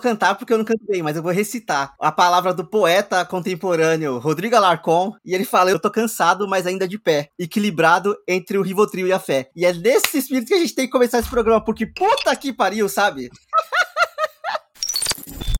[0.00, 4.18] Cantar porque eu não canto bem, mas eu vou recitar a palavra do poeta contemporâneo
[4.18, 5.12] Rodrigo Alarcon.
[5.24, 7.28] E ele fala: Eu tô cansado, mas ainda de pé.
[7.38, 9.50] Equilibrado entre o Rivotril e a fé.
[9.54, 12.52] E é nesse espírito que a gente tem que começar esse programa, porque puta que
[12.52, 13.30] pariu, sabe?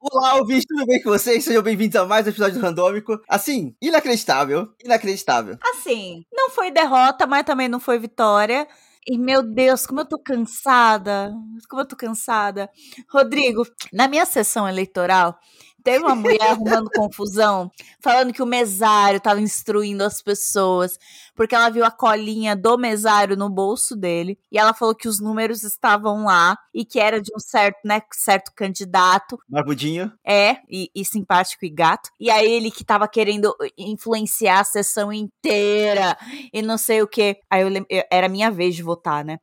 [0.03, 1.45] Olá, ouvintes, tudo bem com vocês?
[1.45, 3.20] Sejam bem-vindos a mais um episódio do Randômico.
[3.29, 5.59] Assim, inacreditável, inacreditável.
[5.62, 8.67] Assim, não foi derrota, mas também não foi vitória.
[9.07, 11.33] E meu Deus, como eu tô cansada.
[11.69, 12.71] Como eu tô cansada.
[13.11, 15.39] Rodrigo, na minha sessão eleitoral,
[15.83, 17.70] Teve uma mulher arrumando confusão,
[18.01, 20.98] falando que o mesário estava instruindo as pessoas,
[21.34, 25.20] porque ela viu a colinha do mesário no bolso dele, e ela falou que os
[25.20, 29.39] números estavam lá, e que era de um certo, né, certo candidato.
[29.48, 30.12] Barbudinho.
[30.25, 32.11] É, e, e simpático e gato.
[32.19, 36.17] E aí ele que tava querendo influenciar a sessão inteira,
[36.53, 37.39] e não sei o que.
[37.51, 39.39] Aí eu, eu, era minha vez de votar, né?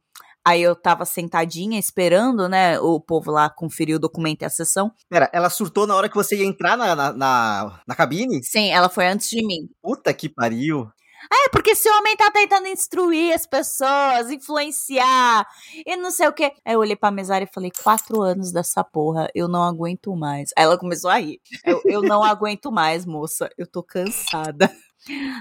[0.48, 4.94] Aí eu tava sentadinha esperando, né, o povo lá conferir o documento e a sessão.
[5.10, 8.42] Pera, ela surtou na hora que você ia entrar na, na, na, na cabine?
[8.42, 9.68] Sim, ela foi antes de mim.
[9.82, 10.88] Puta que pariu.
[11.30, 15.46] É, porque esse homem tá tentando instruir as pessoas, influenciar
[15.86, 16.54] e não sei o quê.
[16.64, 20.52] Aí eu olhei pra mesária e falei, quatro anos dessa porra, eu não aguento mais.
[20.58, 21.42] Aí ela começou a rir.
[21.66, 24.72] Eu, eu não aguento mais, moça, eu tô cansada.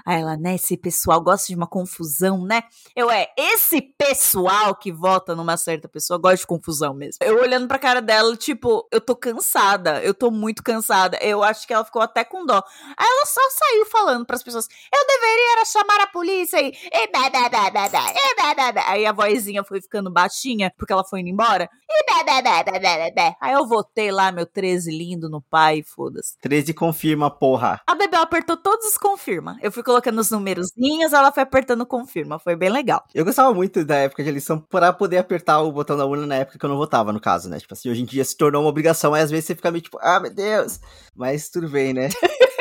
[0.04, 2.62] Aí ela, né, esse pessoal gosta de uma confusão, né?
[2.94, 7.18] Eu, é, esse pessoal que vota numa certa pessoa gosta de confusão mesmo.
[7.22, 11.18] Eu olhando pra cara dela, tipo, eu tô cansada, eu tô muito cansada.
[11.20, 12.62] Eu acho que ela ficou até com dó.
[12.96, 16.68] Aí ela só saiu falando pras pessoas, eu deveria era chamar a polícia e...
[16.92, 20.72] e blá, blá, blá, blá, blá, e blá, blá, Aí a vozinha foi ficando baixinha,
[20.76, 21.68] porque ela foi indo embora.
[21.88, 23.36] E blá, blá, blá, blá, blá, blá.
[23.40, 26.38] Aí eu votei lá meu 13 lindo no pai, foda-se.
[26.40, 27.80] 13 confirma, porra.
[27.86, 29.45] A Bebel apertou todos os confirma.
[29.62, 32.38] Eu fui colocando os numerozinhos, ela foi apertando confirma.
[32.38, 33.04] Foi bem legal.
[33.14, 36.36] Eu gostava muito da época de eleição para poder apertar o botão da urna na
[36.36, 37.58] época que eu não votava, no caso, né?
[37.58, 39.82] Tipo assim, hoje em dia se tornou uma obrigação, aí às vezes você fica meio
[39.82, 40.80] tipo, ah, meu Deus.
[41.14, 42.08] Mas tudo bem, né?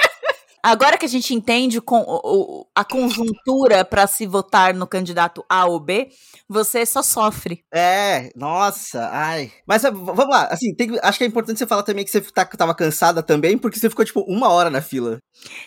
[0.65, 5.79] Agora que a gente entende com, a conjuntura para se votar no candidato A ou
[5.79, 6.09] B,
[6.49, 7.63] você só sofre.
[7.71, 9.51] É, nossa, ai.
[9.67, 12.43] Mas vamos lá, assim, tem, acho que é importante você falar também que você tá,
[12.45, 15.19] tava cansada também, porque você ficou, tipo, uma hora na fila.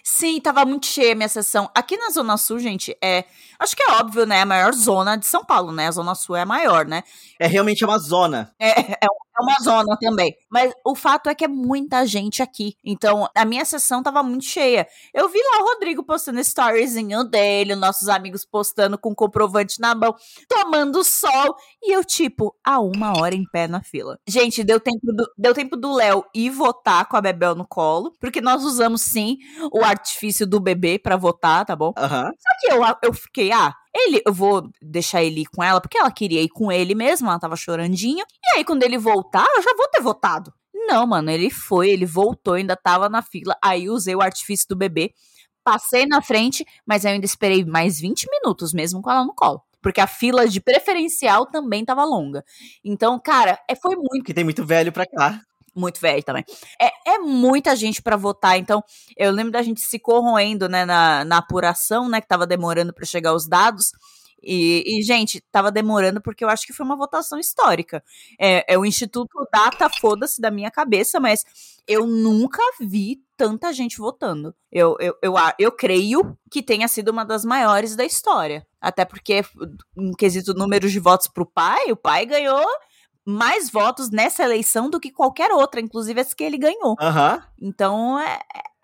[0.03, 1.71] Sim, tava muito cheia a minha sessão.
[1.77, 3.25] Aqui na Zona Sul, gente, é.
[3.61, 4.41] Acho que é óbvio, né?
[4.41, 5.87] A maior zona de São Paulo, né?
[5.87, 7.05] A Zona Sul é a maior, né?
[7.39, 8.53] É realmente uma zona.
[8.59, 10.35] É, é, é uma zona também.
[10.51, 12.75] Mas o fato é que é muita gente aqui.
[12.85, 14.88] Então, a minha sessão tava muito cheia.
[15.13, 20.15] Eu vi lá o Rodrigo postando storyzinho dele, nossos amigos postando com comprovante na mão,
[20.49, 21.57] tomando sol.
[21.83, 24.19] E eu, tipo, a uma hora em pé na fila.
[24.27, 28.13] Gente, deu tempo do, deu tempo do Léo ir votar com a Bebel no colo,
[28.21, 29.39] porque nós usamos sim
[29.73, 31.93] o artifício do bebê para votar, tá bom?
[31.99, 32.33] Uhum.
[32.39, 35.99] Só que eu, eu fiquei, ah, ele, eu vou deixar ele ir com ela, porque
[35.99, 38.25] ela queria ir com ele mesmo, ela tava chorandinha.
[38.45, 40.53] E aí, quando ele voltar, eu já vou ter votado.
[40.89, 43.55] Não, mano, ele foi, ele voltou, ainda tava na fila.
[43.63, 45.13] Aí usei o artifício do bebê,
[45.63, 49.63] passei na frente, mas eu ainda esperei mais 20 minutos mesmo com ela no colo.
[49.83, 52.43] Porque a fila de preferencial também tava longa.
[52.83, 54.25] Então, cara, é, foi muito.
[54.25, 55.43] Que tem muito velho pra cá
[55.79, 56.45] muito velho também.
[56.81, 58.83] É, é muita gente para votar, então
[59.17, 63.07] eu lembro da gente se corroendo, né, na, na apuração, né, que tava demorando para
[63.07, 63.93] chegar os dados.
[64.43, 68.03] E, e, gente, tava demorando porque eu acho que foi uma votação histórica.
[68.39, 71.45] É, é o Instituto Data, foda-se da minha cabeça, mas
[71.87, 74.55] eu nunca vi tanta gente votando.
[74.71, 78.67] Eu, eu, eu, eu creio que tenha sido uma das maiores da história.
[78.81, 79.43] Até porque,
[79.97, 82.67] em quesito número de votos pro pai, o pai ganhou
[83.29, 86.97] mais votos nessa eleição do que qualquer outra, inclusive as que ele ganhou.
[86.99, 87.43] Uhum.
[87.61, 88.39] Então é,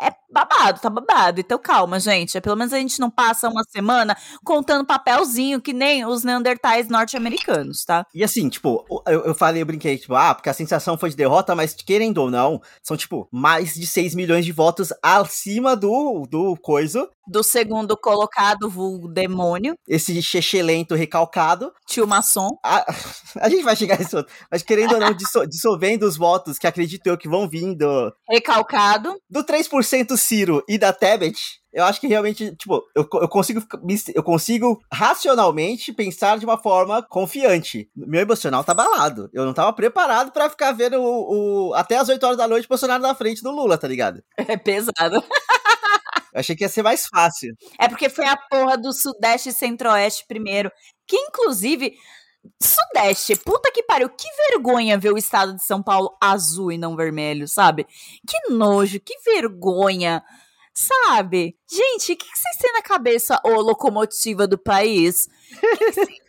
[0.05, 1.41] é babado, tá babado.
[1.41, 2.41] Então calma, gente.
[2.41, 7.85] Pelo menos a gente não passa uma semana contando papelzinho que nem os neandertais norte-americanos,
[7.85, 8.05] tá?
[8.15, 11.17] E assim, tipo, eu, eu falei, eu brinquei, tipo, ah, porque a sensação foi de
[11.17, 16.27] derrota, mas querendo ou não, são, tipo, mais de 6 milhões de votos acima do,
[16.29, 17.09] do coisa.
[17.27, 19.75] Do segundo colocado, vulgo demônio.
[19.89, 20.13] Esse
[20.61, 21.73] lento recalcado.
[21.87, 22.51] Tio maçom.
[22.63, 22.85] A,
[23.41, 25.15] a gente vai chegar nisso, mas querendo ou não,
[25.49, 28.13] dissolvendo os votos que acredito eu que vão vindo.
[28.29, 29.17] Recalcado.
[29.31, 31.39] Do 3% Ciro e da Tebet,
[31.73, 33.63] eu acho que realmente, tipo, eu, eu, consigo,
[34.15, 37.91] eu consigo racionalmente pensar de uma forma confiante.
[37.95, 39.29] Meu emocional tá abalado.
[39.33, 42.69] Eu não tava preparado para ficar vendo o, o, até as 8 horas da noite
[42.69, 44.23] Bolsonaro na frente do Lula, tá ligado?
[44.49, 45.17] É pesado.
[46.33, 47.55] Eu achei que ia ser mais fácil.
[47.79, 50.71] É porque foi a porra do Sudeste e Centro-Oeste primeiro.
[51.07, 51.95] Que, inclusive,
[52.63, 56.97] Sudeste, puta que pariu, que vergonha ver o estado de São Paulo azul e não
[56.97, 57.87] vermelho, sabe?
[58.27, 60.23] Que nojo, que vergonha,
[60.73, 61.57] sabe?
[61.71, 65.29] Gente, o que, que vocês têm na cabeça, ô locomotiva do país?
[65.59, 66.24] Que que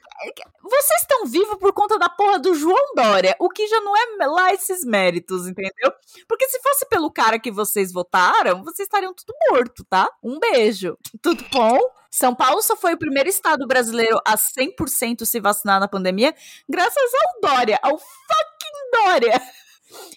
[1.15, 4.53] estão vivos por conta da porra do João Dória, o que já não é lá
[4.53, 5.93] esses méritos, entendeu?
[6.27, 10.09] Porque se fosse pelo cara que vocês votaram, vocês estariam tudo morto, tá?
[10.23, 10.97] Um beijo.
[11.21, 11.79] Tudo bom?
[12.09, 16.33] São Paulo só foi o primeiro estado brasileiro a 100% se vacinar na pandemia,
[16.67, 19.41] graças ao Dória, ao fucking Dória.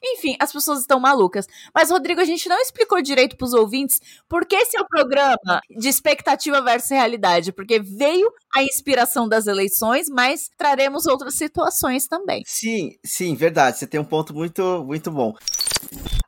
[0.02, 1.46] Enfim, as pessoas estão malucas.
[1.74, 5.60] Mas, Rodrigo, a gente não explicou direito para os ouvintes porque esse é o programa
[5.76, 7.52] de expectativa versus realidade.
[7.52, 12.42] Porque veio a inspiração das eleições, mas traremos outras situações também.
[12.46, 13.78] Sim, sim, verdade.
[13.78, 15.34] Você tem um ponto muito, muito bom.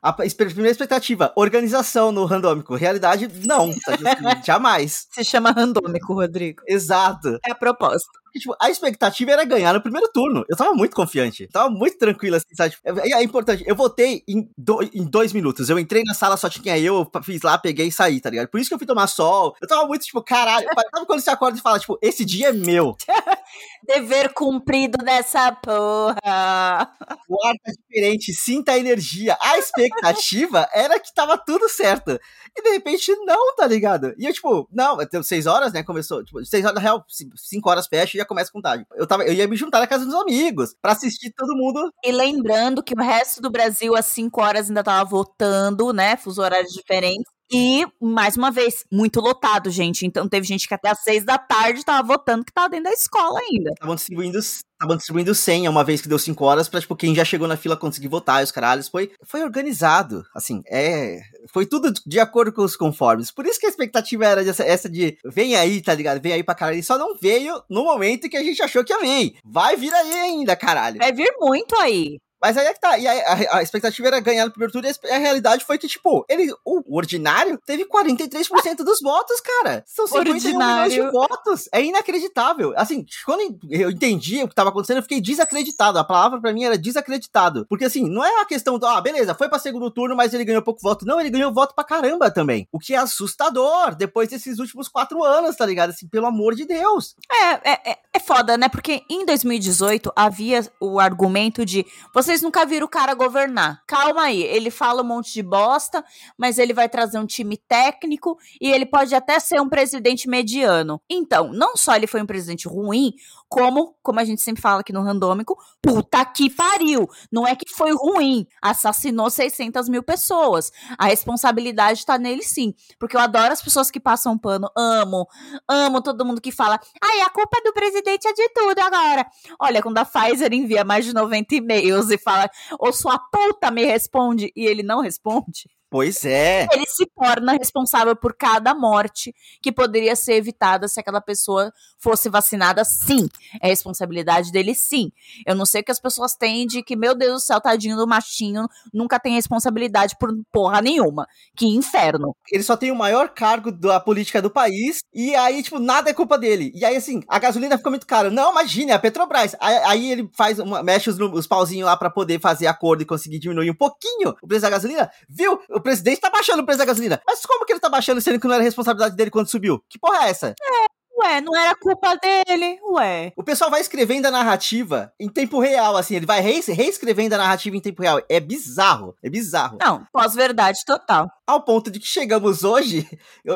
[0.01, 2.75] A primeira expectativa, organização no randômico.
[2.75, 3.71] Realidade, não.
[3.71, 3.93] Tá
[4.43, 5.07] jamais.
[5.11, 6.63] Se chama randômico, Rodrigo.
[6.67, 7.37] Exato.
[7.45, 8.20] É a proposta.
[8.33, 10.45] Tipo, a expectativa era ganhar no primeiro turno.
[10.49, 11.47] Eu tava muito confiante.
[11.47, 12.75] Tava muito tranquilo, assim, sabe?
[12.83, 13.63] É, é importante.
[13.65, 15.69] Eu votei em, do, em dois minutos.
[15.69, 18.47] Eu entrei na sala, só tinha eu, fiz lá, peguei e saí, tá ligado?
[18.47, 19.55] Por isso que eu fui tomar sol.
[19.61, 20.67] Eu tava muito, tipo, caralho.
[20.91, 22.95] Sabe quando você acorda e fala, tipo, esse dia é meu?
[23.85, 26.91] Dever cumprido dessa porra.
[27.27, 29.37] O ar tá diferente, sinta a energia.
[29.41, 32.19] A expectativa era que tava tudo certo.
[32.57, 34.13] E de repente, não, tá ligado?
[34.17, 35.83] E eu, tipo, não, até seis horas, né?
[35.83, 37.05] Começou, tipo, seis horas, na real,
[37.35, 38.85] cinco horas fecha e já começa a contagem.
[38.95, 41.91] Eu, tava, eu ia me juntar na casa dos amigos pra assistir todo mundo.
[42.03, 46.17] E lembrando que o resto do Brasil, às cinco horas, ainda tava votando, né?
[46.17, 47.31] Fuso horários diferentes.
[47.53, 50.05] E, mais uma vez, muito lotado, gente.
[50.05, 52.93] Então teve gente que até às seis da tarde tava votando que tava dentro da
[52.93, 53.71] escola ainda.
[53.71, 57.25] Estavam distribuindo, estavam distribuindo senha uma vez que deu cinco horas pra, tipo, quem já
[57.25, 58.87] chegou na fila conseguir votar e os caralhos.
[58.87, 60.23] Foi, foi organizado.
[60.33, 61.19] Assim, é.
[61.51, 63.31] Foi tudo de acordo com os conformes.
[63.31, 66.21] Por isso que a expectativa era essa, essa de vem aí, tá ligado?
[66.21, 66.79] Vem aí pra caralho.
[66.79, 69.35] E só não veio no momento que a gente achou que ia vir.
[69.43, 70.99] Vai vir aí ainda, caralho.
[70.99, 72.17] Vai vir muito aí.
[72.41, 72.97] Mas aí é que tá.
[72.97, 75.87] E a, a, a, expectativa era ganhar no primeiro turno e a, realidade foi que,
[75.87, 79.83] tipo, ele, o, o ordinário teve 43% dos votos, cara.
[79.85, 80.91] São 51 ordinário.
[80.91, 81.69] milhões de votos.
[81.71, 82.73] É inacreditável.
[82.75, 85.99] Assim, quando eu entendi o que tava acontecendo, eu fiquei desacreditado.
[85.99, 87.65] A palavra para mim era desacreditado.
[87.69, 90.45] Porque, assim, não é uma questão do, ah, beleza, foi pra segundo turno, mas ele
[90.45, 91.05] ganhou pouco voto.
[91.05, 92.67] Não, ele ganhou voto pra caramba também.
[92.71, 95.91] O que é assustador depois desses últimos quatro anos, tá ligado?
[95.91, 97.15] Assim, pelo amor de Deus.
[97.31, 98.67] É, é, é, é foda, né?
[98.67, 103.83] Porque em 2018 havia o argumento de você vocês nunca viram o cara governar.
[103.85, 106.01] Calma aí, ele fala um monte de bosta,
[106.37, 111.01] mas ele vai trazer um time técnico e ele pode até ser um presidente mediano.
[111.09, 113.11] Então, não só ele foi um presidente ruim,
[113.51, 117.05] como, como a gente sempre fala aqui no Randômico, puta que pariu.
[117.29, 120.71] Não é que foi ruim, assassinou 600 mil pessoas.
[120.97, 122.73] A responsabilidade tá nele sim.
[122.97, 125.27] Porque eu adoro as pessoas que passam pano, amo,
[125.67, 129.27] amo todo mundo que fala, ai, a culpa do presidente é de tudo agora.
[129.59, 132.49] Olha, quando a Pfizer envia mais de 90 e-mails e fala,
[132.79, 135.69] ou sua puta me responde, e ele não responde.
[135.91, 136.67] Pois é.
[136.71, 142.29] Ele se torna responsável por cada morte que poderia ser evitada se aquela pessoa fosse
[142.29, 143.27] vacinada, sim.
[143.61, 145.11] É responsabilidade dele, sim.
[145.45, 147.97] Eu não sei o que as pessoas têm de que, meu Deus do céu, tadinho
[147.97, 151.27] do machinho, nunca tem responsabilidade por porra nenhuma.
[151.57, 152.33] Que inferno.
[152.49, 156.13] Ele só tem o maior cargo da política do país e aí, tipo, nada é
[156.13, 156.71] culpa dele.
[156.73, 158.31] E aí, assim, a gasolina ficou muito cara.
[158.31, 159.57] Não, imagine, a Petrobras.
[159.59, 163.05] Aí, aí ele faz uma, mexe os, os pauzinhos lá para poder fazer acordo e
[163.05, 165.11] conseguir diminuir um pouquinho o preço da gasolina.
[165.27, 165.59] Viu?
[165.81, 167.19] O presidente tá baixando o preço da gasolina.
[167.25, 169.83] Mas como que ele tá baixando sendo que não era responsabilidade dele quando subiu?
[169.89, 170.49] Que porra é essa?
[170.61, 170.91] É.
[171.17, 173.33] Ué, não era culpa dele, ué.
[173.35, 177.75] O pessoal vai escrevendo a narrativa em tempo real, assim, ele vai reescrevendo a narrativa
[177.75, 178.21] em tempo real.
[178.29, 179.77] É bizarro, é bizarro.
[179.79, 181.29] Não, pós-verdade total.
[181.45, 183.07] Ao ponto de que chegamos hoje,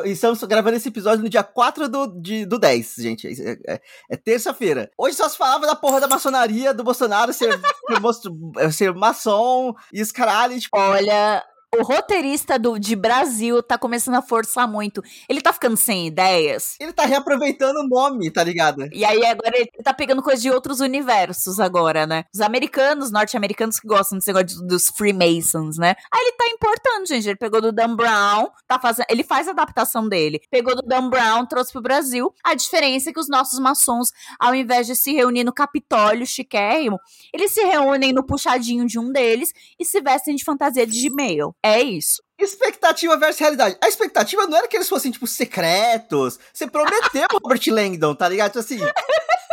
[0.04, 3.28] estamos gravando esse episódio no dia 4 do, de, do 10, gente.
[3.28, 4.92] É, é, é terça-feira.
[4.98, 7.60] Hoje só se falava da porra da maçonaria, do Bolsonaro ser,
[8.70, 10.78] ser, ser maçom e os caralho, tipo...
[10.78, 11.44] Olha,
[11.80, 15.04] o roteirista do, de Brasil tá começando a forçar muito.
[15.28, 16.76] Ele tá ficando sem ideias.
[16.80, 18.88] Ele tá reaproveitando o nome, tá ligado?
[18.94, 22.26] E aí agora ele tá pegando coisa de outros universos agora, né?
[22.34, 25.96] Os americanos, norte-americanos que gostam desse negócio dos Freemasons, né?
[26.12, 27.28] Aí ele tá importando, gente.
[27.28, 29.08] Ele pegou do Dan Brown, tá fazendo.
[29.10, 30.42] Ele faz a adaptação dele.
[30.50, 32.34] Pegou do Dan Brown, trouxe pro Brasil.
[32.44, 37.00] A diferença é que os nossos maçons, ao invés de se reunir no Capitólio chiquérrimo,
[37.34, 41.56] eles se reúnem no puxadinho de um deles e se vestem de fantasia de Gmail.
[41.66, 42.22] É isso.
[42.38, 43.76] Expectativa versus realidade.
[43.84, 46.38] A expectativa não era que eles fossem, tipo, secretos.
[46.54, 48.52] Você prometeu Robert Langdon, tá ligado?
[48.52, 48.78] Tipo assim,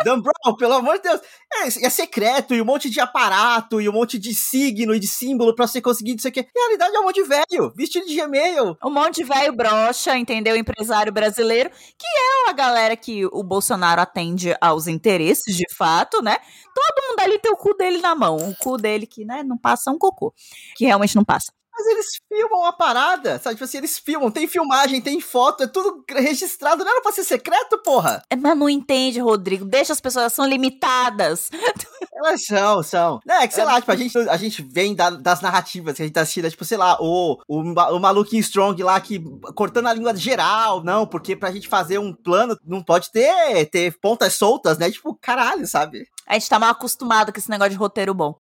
[0.05, 1.23] Dan Brown, pelo amor de Deus.
[1.55, 5.07] É, é, secreto, e um monte de aparato, e um monte de signo e de
[5.07, 6.47] símbolo pra você conseguir isso aqui.
[6.55, 8.77] Realidade é um monte de velho, vestido de Gmail.
[8.85, 10.55] Um monte de velho brocha, entendeu?
[10.55, 16.37] Empresário brasileiro, que é a galera que o Bolsonaro atende aos interesses, de fato, né?
[16.75, 18.37] Todo mundo ali tem o cu dele na mão.
[18.37, 20.35] O cu dele que, né, não passa um cocô.
[20.77, 21.53] Que realmente não passa.
[21.83, 23.57] Mas eles filmam a parada, sabe?
[23.57, 26.85] Tipo assim, eles filmam, tem filmagem, tem foto, é tudo registrado.
[26.85, 28.23] Não era pra ser secreto, porra?
[28.31, 29.65] É, mas não entende, Rodrigo.
[29.65, 31.51] Deixa as pessoas, elas são limitadas.
[32.15, 33.21] Elas são, são.
[33.29, 36.05] É que, sei lá, tipo, a gente, a gente vem da, das narrativas que a
[36.05, 39.19] gente tá assistindo, tipo, sei lá, o, o, o maluquinho Strong lá que
[39.57, 43.99] cortando a língua geral, não, porque pra gente fazer um plano não pode ter, ter
[43.99, 44.89] pontas soltas, né?
[44.89, 46.07] Tipo, caralho, sabe?
[46.25, 48.37] A gente tá mal acostumado com esse negócio de roteiro bom.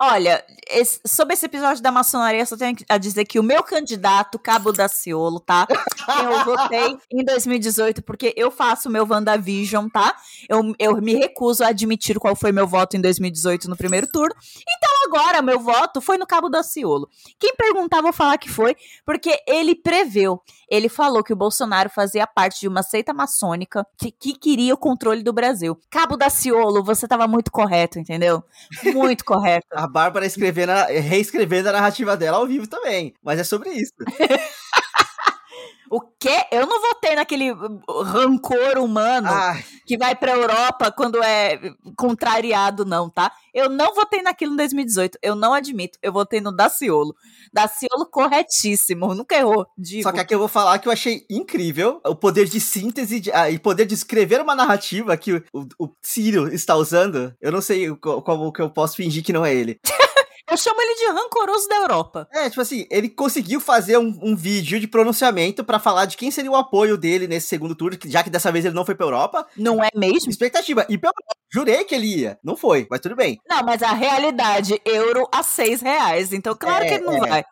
[0.00, 4.38] Olha, esse, sobre esse episódio da maçonaria, só tenho a dizer que o meu candidato,
[4.38, 5.66] Cabo Daciolo, tá?
[6.22, 10.14] Eu votei em 2018 porque eu faço meu WandaVision, tá?
[10.48, 14.34] Eu, eu me recuso a admitir qual foi meu voto em 2018 no primeiro turno.
[14.60, 17.08] Então agora meu voto foi no Cabo Daciolo.
[17.38, 20.42] Quem perguntar, vou falar que foi, porque ele preveu.
[20.70, 24.78] Ele falou que o Bolsonaro fazia parte de uma seita maçônica que, que queria o
[24.78, 25.78] controle do Brasil.
[25.90, 28.42] Cabo Daciolo, você tava muito correto, entendeu?
[28.92, 29.66] Muito correto.
[29.90, 33.14] Bárbara escrevendo, reescrevendo a narrativa dela ao vivo também.
[33.22, 33.92] Mas é sobre isso.
[35.90, 36.44] O quê?
[36.50, 37.52] Eu não votei naquele
[37.88, 39.64] rancor humano Ai.
[39.86, 41.58] que vai pra Europa quando é
[41.96, 43.32] contrariado, não, tá?
[43.54, 45.18] Eu não votei naquilo em 2018.
[45.22, 45.98] Eu não admito.
[46.02, 47.14] Eu votei no Daciolo.
[47.52, 49.14] Daciolo corretíssimo.
[49.14, 49.66] Nunca errou.
[49.76, 50.02] Digo.
[50.02, 53.32] Só que aqui eu vou falar que eu achei incrível o poder de síntese de,
[53.32, 57.34] ah, e poder de escrever uma narrativa que o, o, o Círio está usando.
[57.40, 59.80] Eu não sei como que eu posso fingir que não é ele.
[60.50, 62.28] Eu chamo ele de rancoroso da Europa.
[62.32, 66.30] É, tipo assim, ele conseguiu fazer um, um vídeo de pronunciamento para falar de quem
[66.30, 69.06] seria o apoio dele nesse segundo turno, já que dessa vez ele não foi pra
[69.06, 69.46] Europa.
[69.56, 70.30] Não é mesmo?
[70.30, 70.86] Expectativa.
[70.88, 71.12] E pelo
[71.52, 72.38] jurei que ele ia.
[72.42, 73.38] Não foi, mas tudo bem.
[73.46, 76.32] Não, mas a realidade, euro a seis reais.
[76.32, 77.28] Então, claro é, que ele não é.
[77.28, 77.44] vai.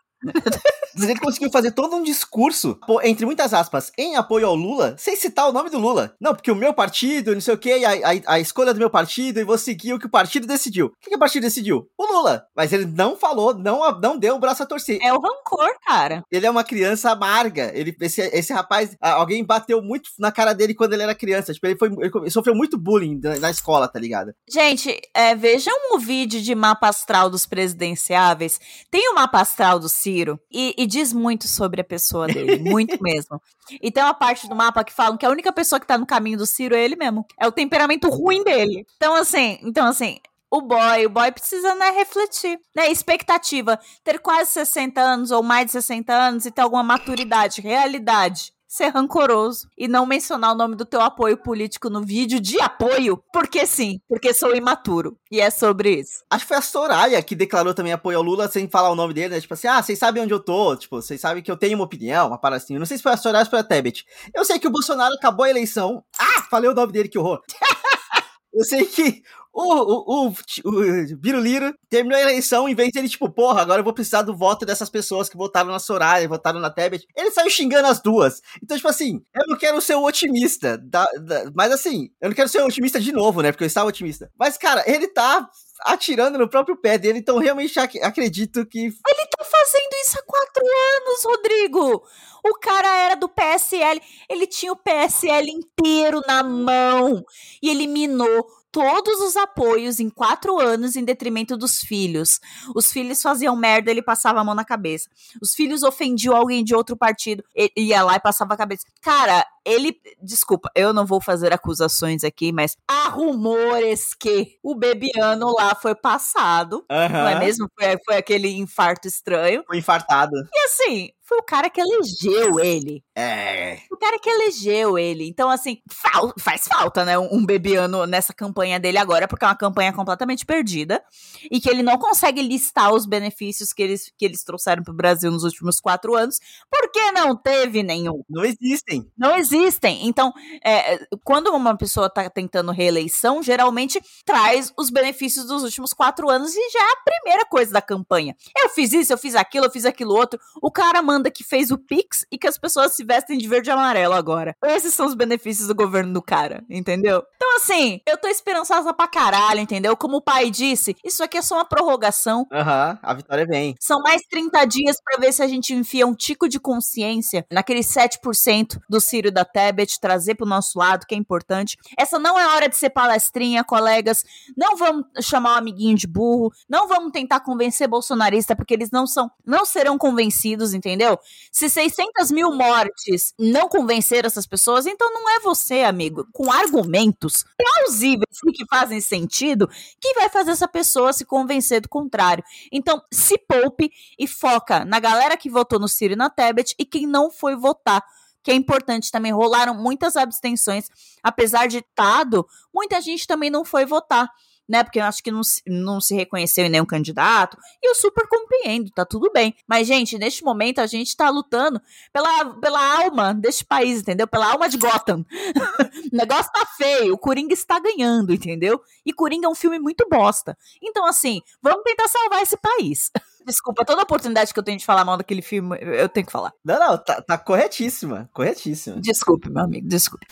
[1.05, 5.49] Ele conseguiu fazer todo um discurso, entre muitas aspas, em apoio ao Lula, sem citar
[5.49, 6.15] o nome do Lula.
[6.21, 8.89] Não, porque o meu partido, não sei o que, a, a, a, escolha do meu
[8.89, 10.87] partido, e vou seguir o que o partido decidiu.
[10.87, 11.87] O que, que o partido decidiu?
[11.99, 12.47] O Lula.
[12.57, 14.99] Mas ele não falou, não, não deu o braço a torcer.
[15.03, 16.23] É o rancor, cara.
[16.31, 17.71] Ele é uma criança amarga.
[17.75, 21.53] Ele, esse, esse rapaz, alguém bateu muito na cara dele quando ele era criança.
[21.53, 24.33] Tipo, ele, foi, ele sofreu muito bullying na, na escola, tá ligado?
[24.49, 28.59] Gente, é, vejam o vídeo de mapa astral dos presidenciáveis.
[28.91, 30.16] Tem o mapa astral do Ciro
[30.51, 33.41] e, e diz muito sobre a pessoa dele, muito mesmo.
[33.83, 36.07] E tem uma parte do mapa que falam que a única pessoa que tá no
[36.07, 37.27] caminho do Ciro é ele mesmo.
[37.39, 38.87] É o temperamento ruim dele.
[38.97, 40.19] Então, assim, então, assim,
[40.51, 45.67] o boy, o boy precisa, né, refletir, né, expectativa, ter quase 60 anos ou mais
[45.67, 50.77] de 60 anos e ter alguma maturidade, realidade ser rancoroso e não mencionar o nome
[50.77, 55.19] do teu apoio político no vídeo de apoio, porque sim, porque sou imaturo.
[55.31, 56.23] E é sobre isso.
[56.31, 59.15] Acho que foi a Soraya que declarou também apoio ao Lula sem falar o nome
[59.15, 59.41] dele, né?
[59.41, 61.85] Tipo assim, ah, vocês sabem onde eu tô, tipo, vocês sabem que eu tenho uma
[61.85, 62.79] opinião, uma assim.
[62.79, 64.05] Não sei se foi a Soraya ou se foi a Tebet.
[64.35, 66.05] Eu sei que o Bolsonaro acabou a eleição.
[66.19, 67.41] Ah, falei o nome dele, que horror.
[68.53, 69.23] eu sei que
[69.59, 70.35] o, o, o,
[70.69, 74.21] o Biruliro terminou a eleição, em vez de ele, tipo, porra, agora eu vou precisar
[74.21, 77.07] do voto dessas pessoas que votaram na Soraya, votaram na Tebet.
[77.17, 78.43] Ele saiu xingando as duas.
[78.63, 80.77] Então, tipo assim, eu não quero ser o otimista.
[80.77, 83.51] Da, da, mas assim, eu não quero ser otimista de novo, né?
[83.51, 84.31] Porque eu estava otimista.
[84.39, 85.49] Mas, cara, ele tá
[85.81, 88.79] atirando no próprio pé dele, então realmente ac acredito que.
[88.79, 92.03] Ele tá fazendo isso há quatro anos, Rodrigo!
[92.45, 97.25] O cara era do PSL, ele tinha o PSL inteiro na mão
[97.63, 102.39] e eliminou todos os apoios em quatro anos em detrimento dos filhos.
[102.75, 105.09] Os filhos faziam merda, ele passava a mão na cabeça.
[105.41, 108.85] Os filhos ofendiam alguém de outro partido, ele ia lá e passava a cabeça.
[109.01, 110.01] Cara, ele.
[110.23, 115.95] Desculpa, eu não vou fazer acusações aqui, mas há rumores que o Bebiano lá foi
[115.95, 116.85] passado.
[116.91, 117.09] Uhum.
[117.09, 117.69] Não é mesmo?
[117.79, 119.65] Foi, foi aquele infarto estranho.
[119.67, 120.37] Foi infartado.
[120.55, 123.03] E assim, foi o cara que elegeu ele.
[123.15, 123.79] É.
[123.91, 125.27] O cara que elegeu ele.
[125.27, 127.19] Então, assim, fal faz falta, né?
[127.19, 131.03] Um, bebiano nessa campanha dele agora, porque é uma campanha completamente perdida.
[131.51, 135.31] E que ele não consegue listar os benefícios que eles, que eles trouxeram pro Brasil
[135.31, 136.39] nos últimos quatro anos,
[136.71, 138.23] porque não teve nenhum.
[138.29, 139.11] Não existem.
[139.19, 139.56] Não existem.
[140.03, 140.33] Então,
[140.65, 146.55] é, quando uma pessoa tá tentando reeleição, geralmente traz os benefícios dos últimos quatro anos
[146.55, 148.35] e já é a primeira coisa da campanha.
[148.57, 150.39] Eu fiz isso, eu fiz aquilo, eu fiz aquilo outro.
[150.63, 153.71] O cara manda que fez o Pix e que as pessoas se vestem de verde
[153.71, 154.55] e amarelo agora.
[154.65, 157.23] Esses são os benefícios do governo do cara, entendeu?
[157.37, 159.97] Então, assim, eu tô esperançosa pra caralho, entendeu?
[159.97, 162.47] Como o pai disse, isso aqui é só uma prorrogação.
[162.53, 163.75] Aham, uhum, a vitória vem.
[163.81, 167.81] São mais 30 dias para ver se a gente enfia um tico de consciência naquele
[167.81, 171.79] 7% do Círio da Tebet, trazer pro nosso lado, que é importante.
[171.99, 174.25] Essa não é hora de ser palestrinha, colegas.
[174.57, 176.53] Não vamos chamar o amiguinho de burro.
[176.69, 180.97] Não vamos tentar convencer bolsonarista, porque eles não são, não serão convencidos, entendeu?
[180.97, 181.19] entendeu?
[181.53, 187.45] Se 600 mil mortes não convenceram essas pessoas, então não é você, amigo, com argumentos
[187.57, 189.69] plausíveis e que fazem sentido,
[190.01, 192.43] que vai fazer essa pessoa se convencer do contrário.
[192.73, 196.85] Então, se poupe e foca na galera que votou no Ciro e na Tebet e
[196.85, 198.03] quem não foi votar
[198.47, 199.33] que é importante também.
[199.33, 200.89] Rolaram muitas abstenções,
[201.21, 204.31] apesar de Tado, muita gente também não foi votar
[204.69, 204.83] né?
[204.83, 207.57] Porque eu acho que não, não se reconheceu em nenhum candidato.
[207.83, 209.55] E eu super compreendo, tá tudo bem.
[209.67, 211.81] Mas, gente, neste momento a gente tá lutando
[212.13, 214.27] pela, pela alma deste país, entendeu?
[214.27, 215.25] Pela alma de Gotham.
[216.13, 218.81] o negócio tá feio, o Coringa está ganhando, entendeu?
[219.05, 220.57] E Coringa é um filme muito bosta.
[220.83, 223.11] Então, assim, vamos tentar salvar esse país.
[223.47, 226.53] Desculpa, toda oportunidade que eu tenho de falar mal daquele filme, eu tenho que falar.
[226.65, 229.01] Não, não, tá, tá corretíssima, corretíssima.
[229.01, 230.27] Desculpe, meu amigo, desculpe.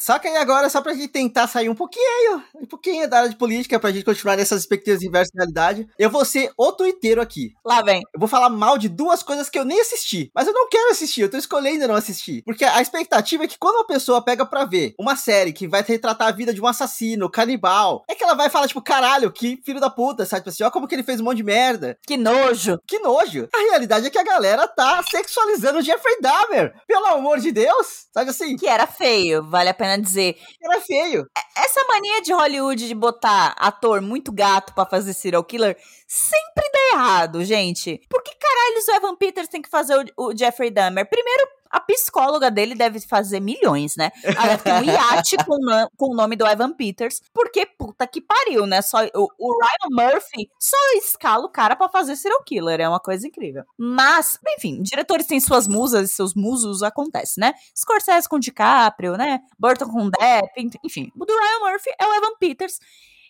[0.00, 3.30] Só que aí agora, só pra gente tentar sair um pouquinho, um pouquinho da área
[3.30, 7.20] de política, pra gente continuar nessas expectativas inversas da realidade, eu vou ser o tuiteiro
[7.20, 7.52] aqui.
[7.64, 8.02] Lá vem.
[8.14, 10.30] Eu vou falar mal de duas coisas que eu nem assisti.
[10.34, 12.42] Mas eu não quero assistir, eu tô escolhendo não assistir.
[12.44, 15.82] Porque a expectativa é que quando uma pessoa pega pra ver uma série que vai
[15.82, 19.60] retratar a vida de um assassino, canibal, é que ela vai falar, tipo, caralho, que
[19.64, 20.42] filho da puta, sabe?
[20.42, 21.98] Tipo assim, ó como que ele fez um monte de merda.
[22.06, 22.78] Que nojo.
[22.86, 23.48] Que nojo.
[23.54, 26.74] A realidade é que a galera tá sexualizando o Jeffrey Dahmer.
[26.86, 28.06] Pelo amor de Deus.
[28.12, 28.56] Sabe assim?
[28.56, 30.36] Que era feio, vale a pena dizer.
[30.62, 31.26] Era feio.
[31.56, 35.76] Essa mania de Hollywood de botar ator muito gato para fazer serial killer
[36.06, 38.00] sempre dá errado, gente.
[38.08, 41.08] Por que caralho o Evan Peters tem que fazer o, o Jeffrey Dahmer?
[41.08, 44.10] Primeiro, a psicóloga dele deve fazer milhões, né?
[44.22, 45.58] Ela ter um iate com,
[45.96, 48.82] com o nome do Evan Peters, porque puta que pariu, né?
[48.82, 53.00] Só, o, o Ryan Murphy só escala o cara para fazer serial killer, é uma
[53.00, 53.64] coisa incrível.
[53.76, 57.52] Mas, enfim, diretores têm suas musas e seus musos, acontece, né?
[57.76, 59.40] Scorsese com DiCaprio, né?
[59.58, 61.10] Burton com Depp, enfim.
[61.18, 62.78] O do Ryan Murphy é o Evan Peters.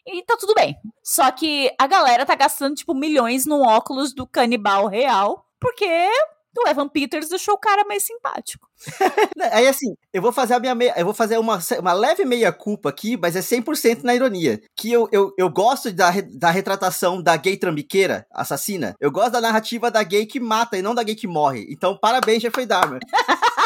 [0.06, 0.74] E tá tudo bem.
[1.02, 6.08] Só que a galera tá gastando, tipo, milhões no óculos do canibal real, porque
[6.58, 8.68] o Evan Peters deixou o cara mais simpático.
[9.52, 12.52] Aí assim, eu vou fazer a minha meia, eu vou fazer uma, uma leve meia
[12.52, 14.60] culpa aqui, mas é 100% na ironia.
[14.76, 18.94] Que eu, eu, eu gosto da, da retratação da gay trambiqueira, assassina.
[19.00, 21.66] Eu gosto da narrativa da gay que mata e não da gay que morre.
[21.70, 23.00] Então, parabéns, Jeffrey Dahmer.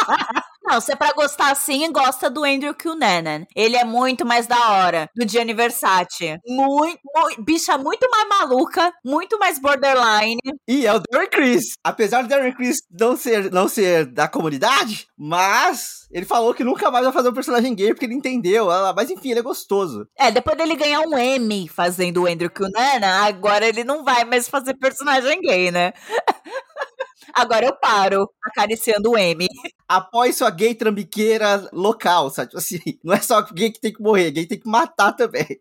[0.65, 3.45] Não, se é pra gostar assim, gosta do Andrew Cunanan.
[3.53, 6.39] Ele é muito mais da hora, do Gianni Versace.
[6.47, 10.39] Muito, muito, bicha muito mais maluca, muito mais borderline.
[10.67, 11.73] E é o Darren Criss.
[11.83, 16.89] Apesar do Darren Criss não ser, não ser da comunidade, mas ele falou que nunca
[16.89, 18.67] mais vai fazer um personagem gay porque ele entendeu.
[18.95, 20.07] Mas enfim, ele é gostoso.
[20.17, 24.47] É, depois dele ganhar um Emmy fazendo o Andrew Cunanan, agora ele não vai mais
[24.47, 25.91] fazer personagem gay, né?
[27.33, 29.47] Agora eu paro acariciando o M.
[29.87, 32.51] Apoie sua gay trambiqueira local, sabe?
[32.55, 35.59] Assim, não é só gay que tem que morrer, gay tem que matar também.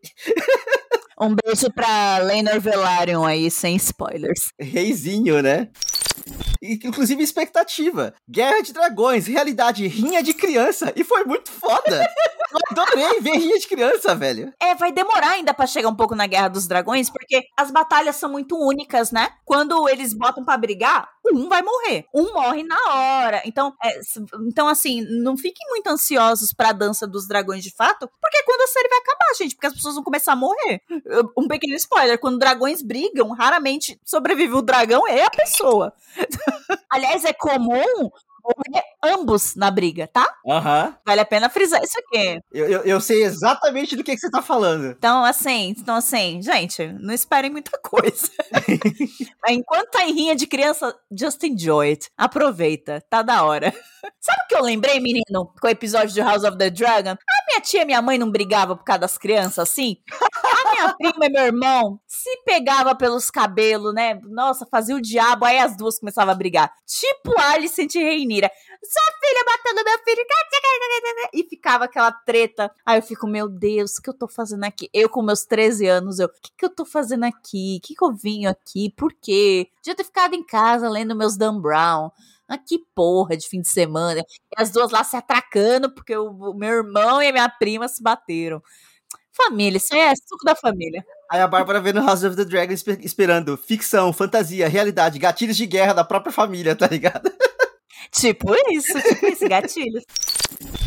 [1.20, 4.52] Um beijo pra Lenor Velaryon aí, sem spoilers.
[4.58, 5.68] Reizinho, né?
[6.62, 8.14] Inclusive expectativa.
[8.28, 10.92] Guerra de Dragões, realidade, rinha de criança.
[10.94, 12.08] E foi muito foda.
[12.52, 14.52] Eu adorei ver rinha de criança, velho.
[14.60, 18.16] É, vai demorar ainda para chegar um pouco na Guerra dos Dragões, porque as batalhas
[18.16, 19.30] são muito únicas, né?
[19.44, 22.04] Quando eles botam para brigar, um vai morrer.
[22.14, 23.42] Um morre na hora.
[23.44, 24.00] Então, é,
[24.46, 28.62] então assim, não fiquem muito ansiosos pra dança dos dragões de fato, porque é quando
[28.62, 30.82] a série vai acabar, gente, porque as pessoas vão começar a morrer.
[31.36, 35.92] Um pequeno spoiler, quando dragões brigam, raramente sobrevive o dragão é a pessoa.
[36.90, 38.10] Aliás, é comum
[38.42, 40.26] morrer ambos na briga, tá?
[40.44, 40.94] Uhum.
[41.06, 42.40] Vale a pena frisar isso aqui.
[42.52, 44.86] Eu, eu, eu, sei exatamente do que, que você tá falando.
[44.86, 48.30] Então, assim, então, assim, gente, não esperem muita coisa.
[49.48, 52.10] Enquanto tá em rinha de criança, just enjoy it.
[52.16, 53.72] Aproveita, tá da hora.
[54.20, 57.10] Sabe o que eu lembrei, menino, com o episódio de House of the Dragon?
[57.10, 59.96] A minha tia e minha mãe não brigavam por causa das crianças, assim?
[60.10, 64.18] A minha prima e meu irmão se pegava pelos cabelos, né?
[64.24, 66.72] Nossa, fazia o diabo, aí as duas começavam a brigar.
[66.84, 68.50] Tipo Alice e Reinira.
[68.84, 70.26] Sua filha batendo meu filho.
[71.32, 72.70] E ficava aquela treta.
[72.84, 74.90] Aí eu fico, meu Deus, o que eu tô fazendo aqui?
[74.92, 77.78] Eu com meus 13 anos, eu, o que, que eu tô fazendo aqui?
[77.78, 78.92] O que, que eu vim aqui?
[78.96, 79.68] Por quê?
[79.76, 82.10] Podia ter ficado em casa lendo meus Dan Brown.
[82.52, 84.20] Ah, que porra de fim de semana.
[84.20, 88.02] E as duas lá se atracando, porque o, meu irmão e a minha prima se
[88.02, 88.62] bateram.
[89.34, 91.02] Família, isso é suco da família.
[91.30, 95.94] Aí a Bárbara vendo House of the Dragon esperando ficção, fantasia, realidade, gatilhos de guerra
[95.94, 97.32] da própria família, tá ligado?
[98.12, 100.04] Tipo isso, tipo isso, gatilhos.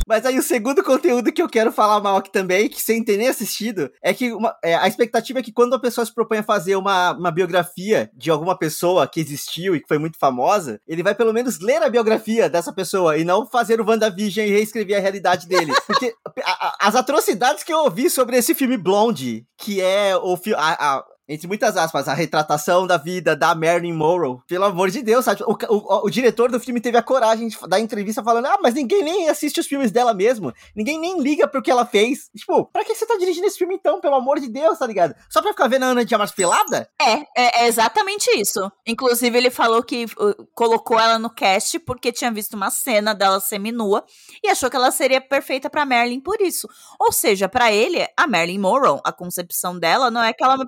[0.07, 3.17] Mas aí o segundo conteúdo que eu quero falar mal aqui também, que sem ter
[3.17, 6.37] nem assistido, é que uma, é, a expectativa é que quando a pessoa se propõe
[6.37, 10.79] a fazer uma, uma biografia de alguma pessoa que existiu e que foi muito famosa,
[10.87, 14.51] ele vai pelo menos ler a biografia dessa pessoa e não fazer o WandaVision e
[14.51, 15.73] reescrever a realidade dele.
[15.87, 20.37] Porque a, a, as atrocidades que eu ouvi sobre esse filme Blonde, que é o,
[20.55, 24.39] a entre muitas aspas, a retratação da vida da Marilyn Monroe.
[24.47, 25.43] Pelo amor de Deus, sabe?
[25.43, 28.73] O, o, o, diretor do filme teve a coragem de dar entrevista falando: ah, mas
[28.75, 30.53] ninguém nem assiste os filmes dela mesmo.
[30.75, 32.29] Ninguém nem liga pro que ela fez.
[32.35, 35.15] Tipo, pra que você tá dirigindo esse filme então, pelo amor de Deus, tá ligado?
[35.29, 36.87] Só pra ficar vendo a Ana de Amas pelada?
[37.01, 38.71] É, é, é, exatamente isso.
[38.85, 43.39] Inclusive, ele falou que uh, colocou ela no cast porque tinha visto uma cena dela
[43.39, 44.03] seminua
[44.43, 46.67] e achou que ela seria perfeita pra Marilyn por isso.
[46.99, 50.57] Ou seja, para ele, a Marilyn Monroe, a concepção dela não é que ela é
[50.57, 50.67] uma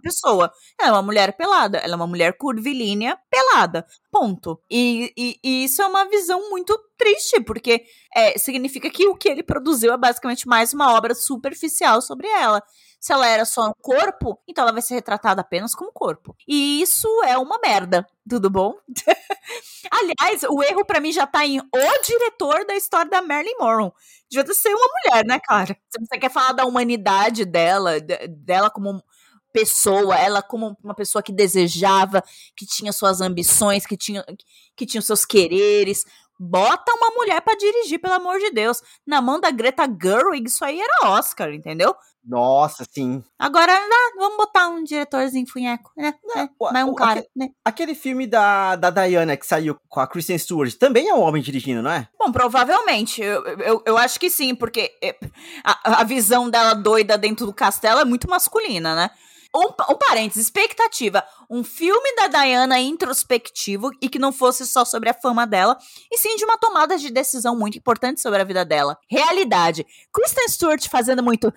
[0.79, 3.85] ela é uma mulher pelada, ela é uma mulher curvilínea pelada.
[4.11, 4.59] Ponto.
[4.69, 9.29] E, e, e isso é uma visão muito triste, porque é, significa que o que
[9.29, 12.61] ele produziu é basicamente mais uma obra superficial sobre ela.
[12.99, 16.35] Se ela era só um corpo, então ela vai ser retratada apenas como corpo.
[16.47, 18.07] E isso é uma merda.
[18.27, 18.73] Tudo bom?
[19.91, 23.91] Aliás, o erro para mim já tá em o diretor da história da Marilyn Monroe.
[24.29, 25.77] Devia ser uma mulher, né, cara?
[25.89, 29.01] Se você quer falar da humanidade dela, dela como
[29.51, 32.23] pessoa, ela como uma pessoa que desejava,
[32.55, 34.23] que tinha suas ambições, que tinha,
[34.75, 36.03] que tinha seus quereres.
[36.39, 38.81] Bota uma mulher para dirigir, pelo amor de Deus.
[39.05, 41.95] Na mão da Greta Gerwig, isso aí era Oscar, entendeu?
[42.27, 43.23] Nossa, sim.
[43.39, 46.13] Agora, ah, vamos botar um diretorzinho funheco, né?
[46.25, 47.49] Não, é, mas um cara, aquele, né?
[47.63, 51.41] Aquele filme da, da Diana que saiu com a Kristen Stewart também é um homem
[51.41, 52.09] dirigindo, não é?
[52.19, 53.21] Bom, provavelmente.
[53.21, 55.15] Eu, eu, eu acho que sim, porque é,
[55.63, 59.09] a, a visão dela doida dentro do castelo é muito masculina, né?
[59.57, 61.23] Um, um parênteses, expectativa.
[61.49, 65.75] Um filme da Diana introspectivo e que não fosse só sobre a fama dela,
[66.11, 68.97] e sim de uma tomada de decisão muito importante sobre a vida dela.
[69.09, 69.85] Realidade.
[70.13, 71.51] Kristen Stewart fazendo muito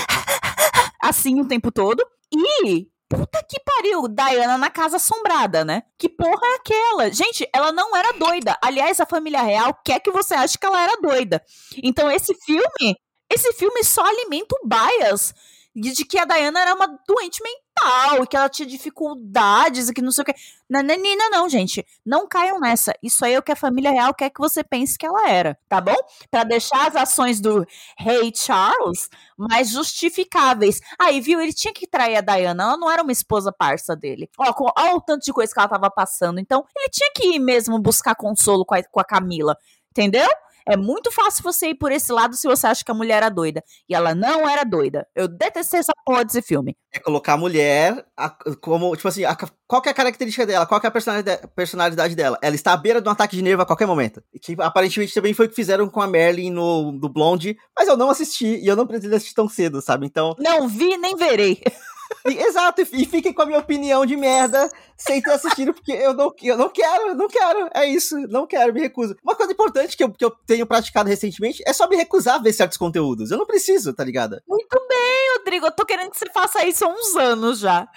[1.02, 2.02] assim o tempo todo.
[2.32, 5.82] E Puta que pariu, Diana na casa assombrada, né?
[5.98, 7.10] Que porra é aquela?
[7.10, 8.56] Gente, ela não era doida.
[8.62, 11.42] Aliás, a família real quer que você ache que ela era doida.
[11.82, 12.96] Então, esse filme,
[13.28, 15.34] esse filme só alimenta o bias
[15.74, 20.02] de que a Diana era uma doente mental, e que ela tinha dificuldades e que
[20.02, 20.34] não sei o que.
[20.68, 21.86] Nananina, não, gente.
[22.04, 22.92] Não caiam nessa.
[23.02, 25.56] Isso aí é o que a família real quer que você pense que ela era,
[25.68, 25.96] tá bom?
[26.30, 27.64] Para deixar as ações do
[27.96, 30.80] rei Charles mais justificáveis.
[30.98, 31.40] Aí, viu?
[31.40, 32.64] Ele tinha que trair a Diana.
[32.64, 34.28] Ela não era uma esposa parça dele.
[34.38, 36.40] Ó, com, ó o tanto de coisa que ela tava passando.
[36.40, 39.56] Então, ele tinha que ir mesmo buscar consolo com a, com a Camila.
[39.90, 40.28] Entendeu?
[40.66, 43.28] É muito fácil você ir por esse lado se você acha que a mulher era
[43.28, 43.62] doida.
[43.88, 45.06] E ela não era doida.
[45.14, 46.76] Eu detestei essa porra desse filme.
[46.92, 50.66] É colocar a mulher a, como, tipo assim, a, qual é a característica dela?
[50.66, 52.38] Qual é a personalidade, personalidade dela?
[52.42, 54.22] Ela está à beira de um ataque de nervo a qualquer momento.
[54.42, 57.96] Que aparentemente também foi o que fizeram com a Merlin no, no Blonde, mas eu
[57.96, 60.06] não assisti e eu não pretendo assistir tão cedo, sabe?
[60.06, 60.34] Então.
[60.38, 61.62] Não vi nem verei.
[62.24, 66.32] Exato, e fiquem com a minha opinião de merda sem ter assistido, porque eu não,
[66.42, 69.16] eu não quero, não quero, é isso, não quero, me recuso.
[69.24, 72.38] Uma coisa importante que eu, que eu tenho praticado recentemente é só me recusar a
[72.38, 73.30] ver certos conteúdos.
[73.30, 74.40] Eu não preciso, tá ligado?
[74.46, 77.88] Muito bem, Rodrigo, eu tô querendo que você faça isso há uns anos já.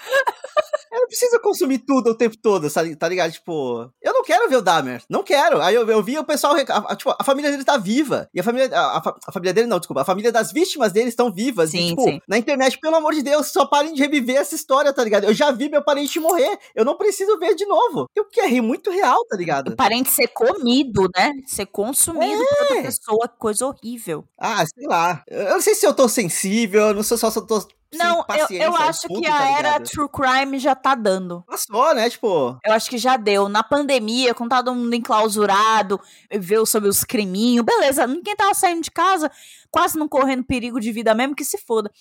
[0.92, 3.32] Eu não preciso consumir tudo o tempo todo, tá ligado?
[3.32, 5.62] Tipo, eu não quero ver o Dahmer, não quero.
[5.62, 8.30] Aí eu, eu vi o pessoal, a, a, tipo, a família dele tá viva.
[8.34, 11.34] E a família, a, a, família dele não, desculpa, a família das vítimas dele estão
[11.34, 11.72] vivas.
[11.72, 12.22] Sim, e, tipo, sim.
[12.28, 15.26] na internet, pelo amor de Deus, só parem de reviver essa história, tá ligado?
[15.26, 18.08] Eu já vi meu parente morrer, eu não preciso ver de novo.
[18.16, 19.70] Eu quero rir muito real, tá ligado?
[19.70, 21.32] O parente ser comido, né?
[21.46, 22.46] Ser consumido é.
[22.46, 24.24] por outra pessoa, coisa horrível.
[24.40, 25.24] Ah, sei lá.
[25.28, 27.60] Eu não sei se eu tô sensível, eu não sei só se eu tô
[27.96, 31.44] não, eu, eu acho que a tá era True Crime já tá dando.
[31.48, 32.10] Passou, né?
[32.10, 32.58] Tipo.
[32.66, 33.48] Eu acho que já deu.
[33.48, 36.00] Na pandemia, com todo mundo enclausurado,
[36.32, 39.32] viu sobre os criminhos, beleza, ninguém tava saindo de casa,
[39.70, 41.92] quase não correndo perigo de vida mesmo, que se foda.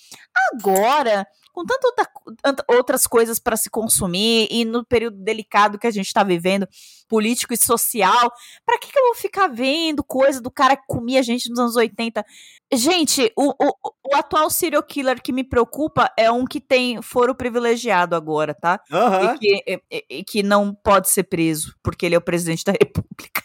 [0.53, 6.07] Agora, com tantas outras coisas para se consumir e no período delicado que a gente
[6.07, 6.67] está vivendo,
[7.07, 8.33] político e social,
[8.65, 11.75] para que, que eu vou ficar vendo coisa do cara que comia gente nos anos
[11.75, 12.25] 80?
[12.73, 13.73] Gente, o, o,
[14.11, 18.81] o atual serial killer que me preocupa é um que tem foro privilegiado agora, tá?
[18.91, 19.35] Uhum.
[19.35, 22.71] E, que, e, e que não pode ser preso, porque ele é o presidente da
[22.81, 23.42] república.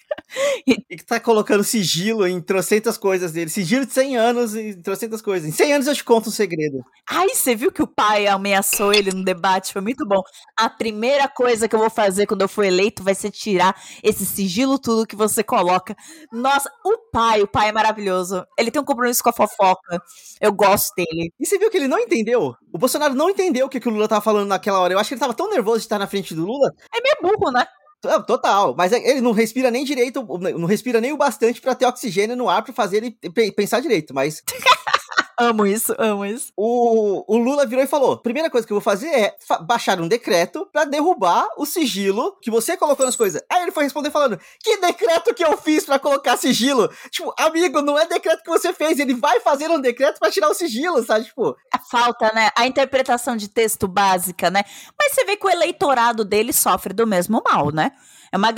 [0.66, 3.50] E que tá colocando sigilo em trocentas coisas dele.
[3.50, 5.48] Sigilo de 100 anos em trocentas coisas.
[5.48, 6.84] Em 100 anos eu te conto um segredo.
[7.08, 9.72] Ai, você viu que o pai ameaçou ele no debate?
[9.72, 10.20] Foi muito bom.
[10.56, 14.26] A primeira coisa que eu vou fazer quando eu for eleito vai ser tirar esse
[14.26, 15.96] sigilo tudo que você coloca.
[16.32, 18.44] Nossa, o pai, o pai é maravilhoso.
[18.58, 20.02] Ele tem um compromisso com a fofoca.
[20.40, 21.32] Eu gosto dele.
[21.38, 22.54] E você viu que ele não entendeu?
[22.72, 24.92] O Bolsonaro não entendeu o que, que o Lula tava falando naquela hora.
[24.92, 26.72] Eu acho que ele tava tão nervoso de estar na frente do Lula.
[26.94, 27.66] É meio burro, né?
[28.00, 30.24] Total, mas é, ele não respira nem direito,
[30.56, 33.10] não respira nem o bastante para ter oxigênio no ar para fazer ele
[33.50, 34.40] pensar direito, mas
[35.38, 36.52] amo isso, amo isso.
[36.56, 40.08] O, o Lula virou e falou: primeira coisa que eu vou fazer é baixar um
[40.08, 43.42] decreto para derrubar o sigilo que você colocou nas coisas.
[43.50, 46.90] Aí ele foi responder falando: que decreto que eu fiz para colocar sigilo?
[47.10, 50.48] Tipo, amigo, não é decreto que você fez, ele vai fazer um decreto para tirar
[50.48, 51.26] o sigilo, sabe?
[51.26, 51.56] Tipo.
[51.72, 52.50] A falta, né?
[52.56, 54.62] A interpretação de texto básica, né?
[54.98, 57.92] Mas você vê que o eleitorado dele sofre do mesmo mal, né?
[58.32, 58.52] É uma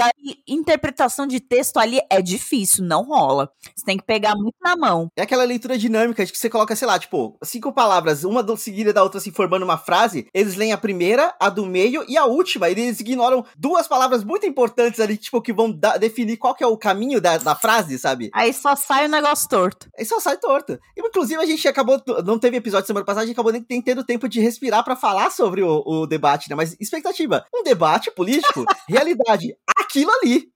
[0.47, 3.51] interpretação de texto ali é difícil, não rola.
[3.75, 5.09] Você tem que pegar muito na mão.
[5.17, 8.93] É aquela leitura dinâmica de que você coloca, sei lá, tipo, cinco palavras, uma seguida
[8.93, 12.25] da outra se formando uma frase, eles leem a primeira, a do meio e a
[12.25, 12.69] última.
[12.69, 16.77] Eles ignoram duas palavras muito importantes ali, tipo, que vão definir qual que é o
[16.77, 18.31] caminho da, da frase, sabe?
[18.35, 19.89] Aí só sai o negócio torto.
[19.99, 20.79] Aí só sai torto.
[20.97, 24.05] E, inclusive, a gente acabou, não teve episódio semana passada, a gente acabou nem tendo
[24.05, 26.57] tempo de respirar para falar sobre o, o debate, né?
[26.57, 30.49] Mas expectativa, um debate político, realidade aquilo ali.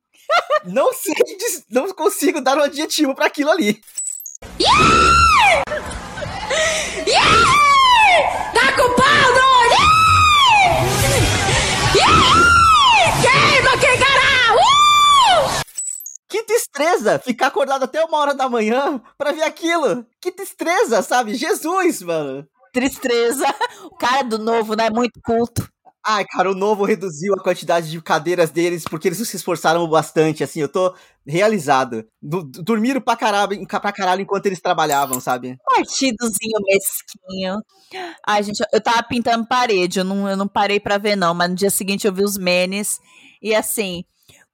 [0.64, 1.14] não sei,
[1.70, 3.80] não consigo dar um adjetivo para aquilo ali.
[4.60, 5.62] Yeah!
[7.06, 8.52] Yeah!
[8.52, 9.40] Tá culpado!
[9.70, 9.94] Yeah!
[11.96, 12.52] yeah!
[13.22, 14.54] Queima quem cará!
[14.54, 15.64] Uh!
[16.28, 20.06] Que destreza ficar acordado até uma hora da manhã para ver aquilo.
[20.20, 21.34] Que destreza, sabe?
[21.34, 22.46] Jesus, mano.
[22.72, 23.46] Tristeza.
[23.84, 24.90] O cara do novo, né?
[24.90, 25.68] Muito culto.
[26.06, 30.44] Ai, cara, o novo reduziu a quantidade de cadeiras deles porque eles se esforçaram bastante,
[30.44, 30.94] assim, eu tô
[31.26, 32.06] realizado.
[32.20, 35.56] dormiram pra caralho, pra caralho enquanto eles trabalhavam, sabe?
[35.64, 37.62] Partidozinho mesquinho.
[38.26, 41.48] Ai, gente, eu tava pintando parede, eu não, eu não parei pra ver não, mas
[41.48, 43.00] no dia seguinte eu vi os menes
[43.42, 44.04] e assim...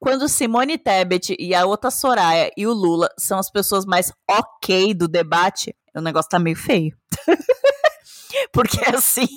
[0.02, 4.94] Quando Simone Tebet e a outra Soraya e o Lula são as pessoas mais ok
[4.94, 6.96] do debate, o negócio tá meio feio.
[8.50, 9.28] Porque assim,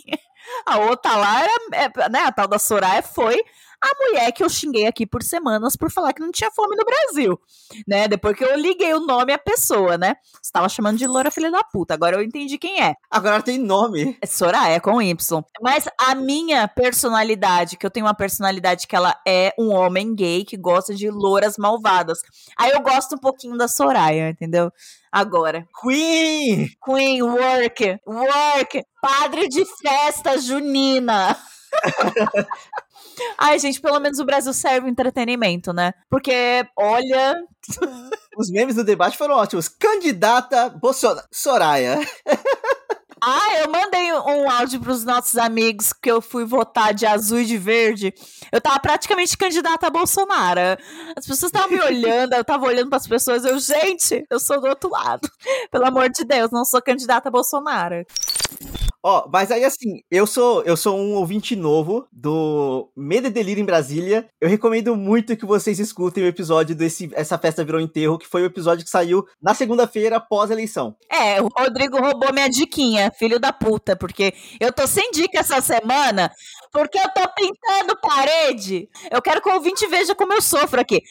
[0.65, 3.43] a outra lá era, é, né, a tal da Soraya foi
[3.83, 6.85] a mulher que eu xinguei aqui por semanas por falar que não tinha fome no
[6.85, 7.39] Brasil,
[7.87, 8.07] né?
[8.07, 10.15] Depois que eu liguei o nome à pessoa, né?
[10.41, 11.93] Estava chamando de loura filha da puta.
[11.93, 12.95] Agora eu entendi quem é.
[13.11, 14.17] Agora tem nome.
[14.21, 15.43] É Soraya com Y.
[15.61, 20.45] Mas a minha personalidade, que eu tenho uma personalidade que ela é um homem gay
[20.45, 22.19] que gosta de louras malvadas.
[22.57, 24.71] Aí eu gosto um pouquinho da Soraya, entendeu?
[25.13, 25.67] agora.
[25.79, 26.69] Queen!
[26.83, 31.37] Queen, work, work, padre de festa junina.
[33.37, 35.93] Ai, gente, pelo menos o Brasil serve entretenimento, né?
[36.09, 37.35] Porque, olha.
[38.37, 39.67] Os memes do debate foram ótimos.
[39.67, 41.27] Candidata Bolsonaro.
[41.31, 41.99] Soraya.
[43.25, 47.39] Ah, eu mandei um áudio para os nossos amigos que eu fui votar de azul
[47.39, 48.13] e de verde.
[48.51, 50.59] Eu tava praticamente candidata a Bolsonaro.
[51.15, 54.59] As pessoas estavam me olhando, eu tava olhando para as pessoas, eu, gente, eu sou
[54.59, 55.29] do outro lado.
[55.71, 58.05] Pelo amor de Deus, não sou candidata a Bolsonaro.
[59.05, 63.61] Ó, mas aí assim, eu sou eu sou um ouvinte novo do Medo e Delírio
[63.61, 64.29] em Brasília.
[64.39, 68.43] Eu recomendo muito que vocês escutem o episódio desse Essa Festa Virou Enterro, que foi
[68.43, 70.95] o episódio que saiu na segunda-feira após a eleição.
[71.11, 75.59] É, o Rodrigo roubou minha diquinha, filho da puta, porque eu tô sem dica essa
[75.59, 76.31] semana,
[76.73, 78.89] porque eu tô pintando parede.
[79.11, 81.03] Eu quero que o ouvinte veja como eu sofro aqui.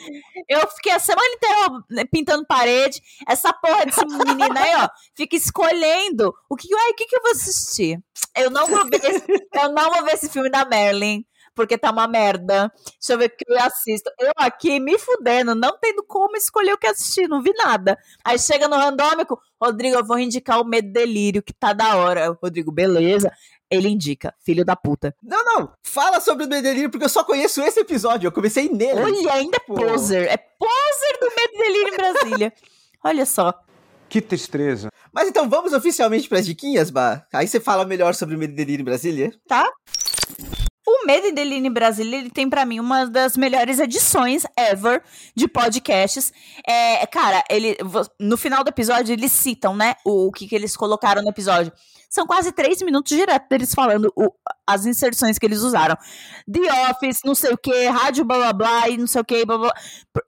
[0.49, 3.01] Eu fiquei a semana inteira pintando parede.
[3.29, 7.23] Essa porra desse menino aí, ó, fica escolhendo o que, ai, o que, que eu
[7.23, 8.03] vou assistir.
[8.37, 11.91] Eu não vou ver esse, eu não vou ver esse filme da Merlin porque tá
[11.91, 12.73] uma merda.
[12.99, 14.11] Deixa eu ver o que eu assisto.
[14.19, 17.97] Eu aqui me fudendo, não tendo como escolher o que assistir, não vi nada.
[18.25, 22.37] Aí chega no randômico, Rodrigo, eu vou indicar o Medo Delírio, que tá da hora.
[22.43, 23.31] Rodrigo, beleza
[23.73, 25.15] ele indica, filho da puta.
[25.23, 29.01] Não, não, fala sobre o Medelírio, porque eu só conheço esse episódio, eu comecei nele.
[29.01, 32.53] Olha, ainda é poser, é poser do Medelírio em Brasília.
[33.03, 33.55] Olha só.
[34.09, 34.91] Que tristeza.
[35.11, 37.27] Mas então vamos oficialmente para as diquinhas, Bah?
[37.33, 39.33] Aí você fala melhor sobre o Medelírio em Brasília?
[39.49, 39.67] Tá.
[40.95, 45.03] O Medo e Delírio em Brasília, ele tem para mim uma das melhores edições ever
[45.35, 46.31] de podcasts.
[46.69, 47.79] É, cara, ele
[48.21, 51.73] no final do episódio eles citam, né, o, o que, que eles colocaram no episódio.
[52.11, 54.31] São quase três minutos direto deles falando o,
[54.67, 55.97] as inserções que eles usaram.
[56.47, 59.47] The Office, não sei o que, rádio blá blá blá e não sei o que,
[59.47, 59.75] blá blá.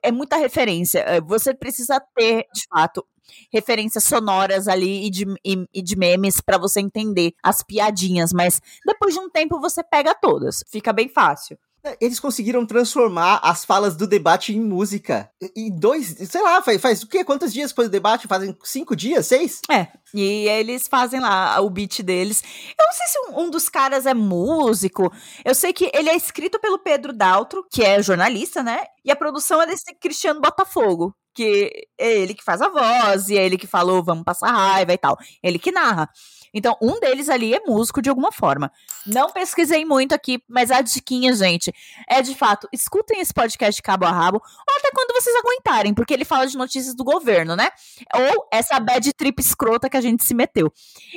[0.03, 1.01] É muita referência.
[1.01, 3.07] É, você precisa ter, de fato,
[3.53, 8.61] referências sonoras ali e de, e, e de memes para você entender as piadinhas, mas
[8.87, 10.63] depois de um tempo você pega todas.
[10.69, 11.59] Fica bem fácil.
[11.85, 15.31] É, eles conseguiram transformar as falas do debate em música.
[15.55, 17.23] E dois, sei lá, faz, faz o quê?
[17.23, 18.27] Quantos dias depois do debate?
[18.27, 19.27] Fazem cinco dias?
[19.27, 19.61] Seis?
[19.71, 19.89] É.
[20.15, 22.43] E eles fazem lá o beat deles.
[22.79, 25.13] Eu não sei se um, um, dos caras é músico.
[25.45, 28.85] Eu sei que ele é escrito pelo Pedro Daltro, que é jornalista, né?
[29.05, 31.15] E a produção é desse Cristiano Botafogo.
[31.35, 34.93] Que é ele que faz a voz, e é ele que falou, vamos passar raiva
[34.93, 35.17] e tal.
[35.43, 36.09] Ele que narra.
[36.55, 38.71] Então, um deles ali é músico de alguma forma.
[39.05, 41.75] Não pesquisei muito aqui, mas a diquinha, gente,
[42.09, 45.93] é de fato, escutem esse podcast de cabo a rabo, ou até quando vocês aguentarem,
[45.93, 47.71] porque ele fala de notícias do governo, né?
[48.15, 50.73] Ou essa bad trip escrota que a gente se meteu.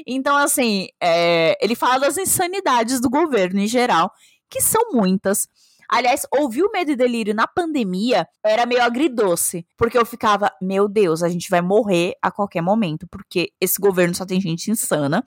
[0.07, 4.11] Então, assim, é, ele fala das insanidades do governo em geral,
[4.49, 5.47] que são muitas.
[5.89, 10.87] Aliás, ouvir o Medo e Delírio na pandemia era meio agridoce, porque eu ficava, meu
[10.87, 15.23] Deus, a gente vai morrer a qualquer momento, porque esse governo só tem gente insana.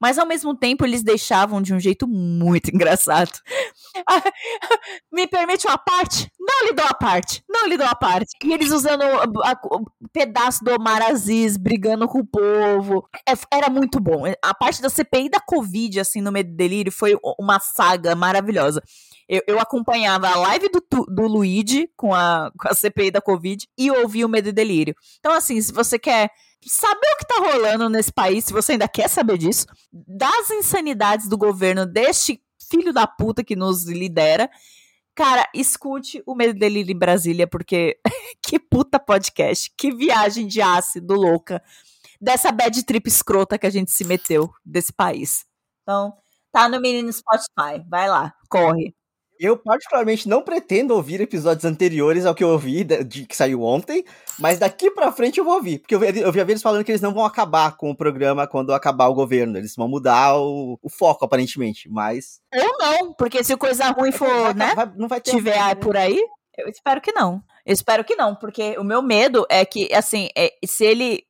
[0.00, 3.32] Mas ao mesmo tempo eles deixavam de um jeito muito engraçado.
[5.12, 6.30] Me permite uma parte?
[6.38, 7.42] Não lhe dou a parte.
[7.48, 8.30] Não lhe dou a parte.
[8.42, 13.08] E eles usando o pedaço do Omar Aziz, brigando com o povo.
[13.28, 14.24] É, era muito bom.
[14.42, 18.82] A parte da CPI da Covid, assim, no Medo e Delírio, foi uma saga maravilhosa.
[19.28, 23.66] Eu, eu acompanhava a live do, do Luigi com a, com a CPI da Covid
[23.78, 24.94] e ouvia o Medo e Delírio.
[25.18, 26.30] Então, assim, se você quer
[26.66, 31.28] saber o que tá rolando nesse país, se você ainda quer saber disso, das insanidades
[31.28, 34.50] do governo deste filho da puta que nos lidera,
[35.14, 37.98] cara, escute o Medo Delírio em Brasília, porque
[38.42, 41.62] que puta podcast, que viagem de ácido louca
[42.20, 45.44] dessa bad trip escrota que a gente se meteu desse país.
[45.82, 46.14] Então,
[46.50, 48.94] tá no menino Spotify, vai lá, corre.
[49.44, 54.02] Eu, particularmente, não pretendo ouvir episódios anteriores ao que eu ouvi, de, que saiu ontem,
[54.38, 55.80] mas daqui pra frente eu vou ouvir.
[55.80, 58.72] Porque eu, eu vi eles falando que eles não vão acabar com o programa quando
[58.72, 59.58] acabar o governo.
[59.58, 61.90] Eles vão mudar o, o foco, aparentemente.
[61.90, 62.40] Mas.
[62.54, 64.74] Ou não, porque se coisa ruim for, vai, né?
[64.74, 65.76] Vai, não vai ter tiver um...
[65.76, 66.18] por aí,
[66.56, 67.42] eu espero que não.
[67.66, 71.22] Eu espero que não, porque o meu medo é que, assim, é, se ele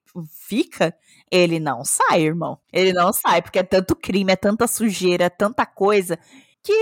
[0.47, 0.95] fica,
[1.33, 2.61] ele não sai, irmão.
[2.73, 6.17] Ele não sai, porque é tanto crime, é tanta sujeira, é tanta coisa
[6.65, 6.73] que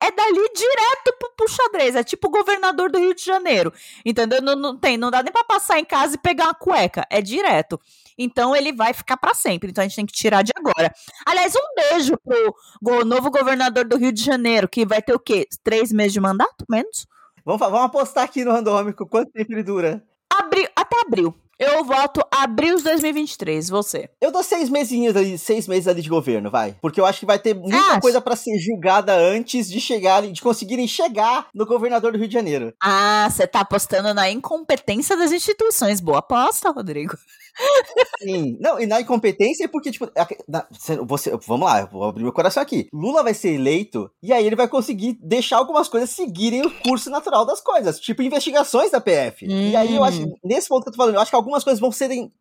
[0.00, 1.96] é dali direto pro, pro xadrez.
[1.96, 3.72] É tipo o governador do Rio de Janeiro.
[4.04, 4.42] Entendeu?
[4.42, 7.06] Não, não, tem, não dá nem pra passar em casa e pegar uma cueca.
[7.10, 7.80] É direto.
[8.18, 9.70] Então ele vai ficar para sempre.
[9.70, 10.92] Então a gente tem que tirar de agora.
[11.24, 15.48] Aliás, um beijo pro novo governador do Rio de Janeiro, que vai ter o quê?
[15.64, 16.64] Três meses de mandato?
[16.68, 17.06] Menos?
[17.44, 19.06] Vamos, vamos apostar aqui no randômico.
[19.06, 20.04] Quanto tempo ele dura?
[20.30, 21.34] Abril, até abril.
[21.58, 24.10] Eu voto abril de 2023, você.
[24.20, 26.76] Eu dou seis mesinhos ali, seis meses ali de governo, vai.
[26.82, 30.20] Porque eu acho que vai ter muita ah, coisa para ser julgada antes de chegar,
[30.20, 32.74] de conseguirem chegar no governador do Rio de Janeiro.
[32.82, 35.98] Ah, você tá apostando na incompetência das instituições.
[35.98, 37.16] Boa aposta, Rodrigo.
[38.20, 38.56] Sim.
[38.60, 40.10] Não, e na incompetência é porque, tipo,
[41.06, 42.88] você, vamos lá, eu vou abrir meu coração aqui.
[42.92, 47.10] Lula vai ser eleito e aí ele vai conseguir deixar algumas coisas seguirem o curso
[47.10, 49.46] natural das coisas, tipo investigações da PF.
[49.46, 49.70] Hum.
[49.70, 50.34] E aí eu acho, hum.
[50.44, 52.32] nesse ponto que eu tô falando, eu acho que algumas coisas vão serem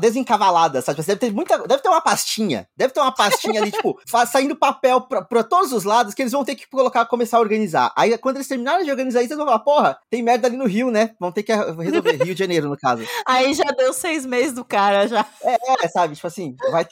[0.00, 1.02] desencavaladas, sabe?
[1.02, 3.98] Deve ter muita, deve ter uma pastinha, deve ter uma pastinha ali, tipo,
[4.30, 7.40] saindo papel pra, pra, todos os lados que eles vão ter que colocar, começar a
[7.40, 7.92] organizar.
[7.96, 10.66] Aí quando eles terminarem de organizar isso, eles vão falar, porra, tem merda ali no
[10.66, 11.14] Rio, né?
[11.18, 13.04] Vão ter que resolver, Rio de Janeiro, no caso.
[13.26, 15.24] Aí já deu seis meses mês do cara já.
[15.42, 16.14] É, é sabe?
[16.14, 16.86] Tipo assim, vai,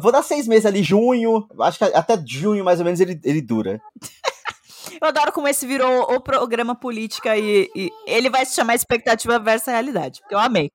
[0.00, 1.46] vou dar seis meses ali, junho.
[1.60, 3.80] Acho que até junho, mais ou menos, ele, ele dura.
[5.00, 9.38] Eu adoro como esse virou o programa política e, e ele vai se chamar Expectativa
[9.38, 10.70] versus Realidade, porque eu amei.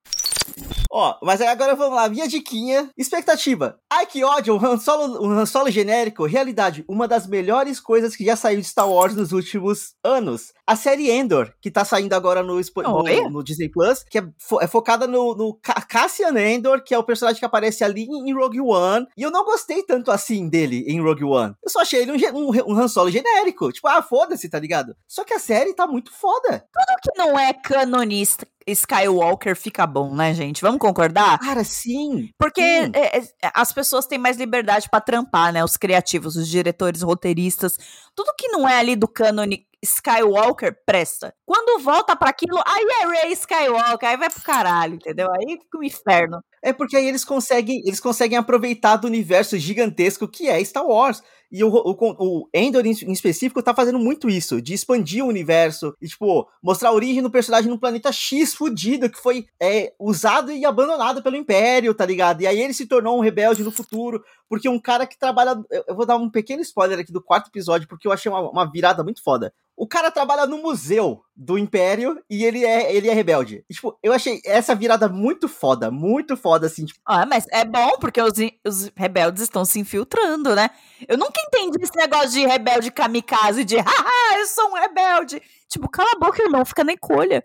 [0.92, 2.90] Ó, mas agora vamos lá, minha diquinha.
[2.98, 3.80] Expectativa.
[3.90, 6.26] Ai, que ódio, um Han, Solo, um Han Solo genérico.
[6.26, 10.52] Realidade, uma das melhores coisas que já saiu de Star Wars nos últimos anos.
[10.70, 14.62] A série Endor, que tá saindo agora no, no, no Disney Plus, que é, fo
[14.62, 18.62] é focada no, no Cassian Endor, que é o personagem que aparece ali em Rogue
[18.62, 19.08] One.
[19.18, 21.56] E eu não gostei tanto assim dele em Rogue One.
[21.64, 23.72] Eu só achei ele um, um, um Han Solo genérico.
[23.72, 24.96] Tipo, ah, foda-se, tá ligado?
[25.08, 26.64] Só que a série tá muito foda.
[26.72, 30.62] Tudo que não é canonista Skywalker fica bom, né, gente?
[30.62, 31.40] Vamos concordar?
[31.40, 32.30] Cara, sim.
[32.38, 32.92] Porque sim.
[32.94, 35.64] É, é, as pessoas têm mais liberdade para trampar, né?
[35.64, 37.78] Os criativos, os diretores, roteiristas.
[38.16, 41.34] Tudo que não é ali do cânone Skywalker presta.
[41.46, 45.28] Quando volta para aquilo, aí é Rey Skywalker, aí vai pro caralho, entendeu?
[45.32, 46.44] Aí fica um inferno.
[46.62, 51.22] É porque aí eles conseguem, eles conseguem aproveitar do universo gigantesco que é Star Wars.
[51.52, 55.96] E o, o, o Endor, em, específico, tá fazendo muito isso, de expandir o universo
[56.02, 60.52] e, tipo, mostrar a origem do personagem num planeta X fudido, que foi é, usado
[60.52, 62.42] e abandonado pelo Império, tá ligado?
[62.42, 65.56] E aí ele se tornou um rebelde no futuro, porque um cara que trabalha.
[65.88, 68.72] Eu vou dar um pequeno spoiler aqui do quarto episódio, porque eu achei uma, uma
[68.72, 69.54] virada muito foda.
[69.78, 73.64] O cara trabalha no museu do Império e ele é, ele é rebelde.
[73.70, 76.84] E, tipo, eu achei essa virada muito foda, muito foda, assim.
[76.84, 77.00] Tipo...
[77.06, 78.34] Ah, mas é bom, porque os,
[78.68, 80.70] os rebeldes estão se infiltrando, né?
[81.08, 85.42] Eu nunca entendi esse negócio de rebelde kamikaze, de haha, eu sou um rebelde.
[85.70, 87.44] Tipo, cala a boca, irmão, fica na encolha.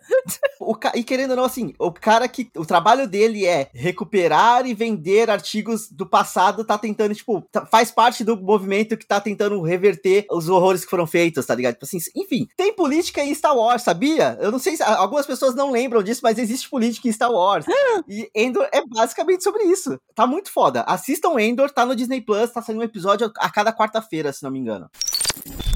[0.58, 0.92] O ca...
[0.94, 2.50] E querendo ou não, assim, o cara que.
[2.56, 7.66] O trabalho dele é recuperar e vender artigos do passado, tá tentando, tipo, tá...
[7.66, 11.74] faz parte do movimento que tá tentando reverter os horrores que foram feitos, tá ligado?
[11.74, 14.38] Tipo assim, enfim, tem política em Star Wars, sabia?
[14.40, 14.82] Eu não sei se.
[14.82, 17.66] Algumas pessoas não lembram disso, mas existe política em Star Wars.
[18.08, 20.00] e Endor é basicamente sobre isso.
[20.14, 20.82] Tá muito foda.
[20.82, 24.50] Assistam Endor, tá no Disney Plus, tá saindo um episódio a cada quarta-feira, se não
[24.50, 24.88] me engano.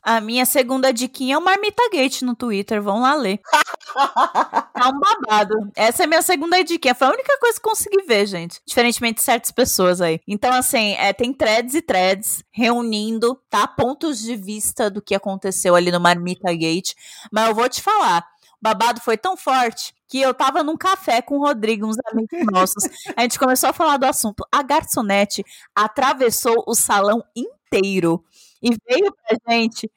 [0.02, 3.40] A minha segunda diquinha é o Marmita Gate no Twitter, vão lá ler.
[3.94, 5.70] tá um babado.
[5.76, 6.94] Essa é a minha segunda dica.
[6.94, 8.60] Foi a única coisa que consegui ver, gente.
[8.66, 10.20] Diferentemente de certas pessoas aí.
[10.26, 13.66] Então, assim, é, tem threads e threads reunindo, tá?
[13.66, 16.94] Pontos de vista do que aconteceu ali no Marmita Gate.
[17.30, 18.26] Mas eu vou te falar.
[18.54, 22.40] O babado foi tão forte que eu tava num café com o Rodrigo, uns amigos
[22.50, 22.84] nossos.
[23.16, 24.44] A gente começou a falar do assunto.
[24.50, 25.44] A garçonete
[25.74, 28.24] atravessou o salão inteiro
[28.62, 29.90] e veio pra gente.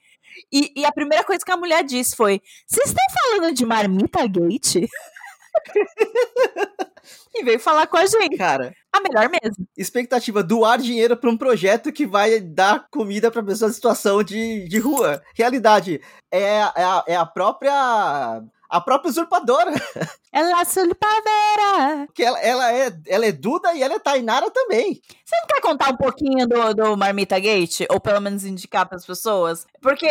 [0.51, 4.25] E, e, a primeira coisa que a mulher disse foi: Vocês estão falando de marmita
[4.27, 4.87] gate?
[7.35, 8.37] e veio falar com a gente.
[8.37, 8.73] Cara.
[8.91, 9.67] A melhor mesmo.
[9.77, 14.67] Expectativa: doar dinheiro para um projeto que vai dar comida para pessoas em situação de,
[14.67, 15.21] de rua.
[15.35, 16.01] Realidade:
[16.31, 18.41] é, é, a, é a própria
[18.71, 19.71] a própria usurpadora.
[20.31, 22.07] Ela é usurpadora.
[22.13, 25.01] Que ela, ela, é, ela é Duda e ela é Tainara também.
[25.25, 27.81] Você não quer contar um pouquinho do, do Marmita Gate?
[27.89, 29.67] Ou pelo menos indicar para as pessoas?
[29.81, 30.07] Porque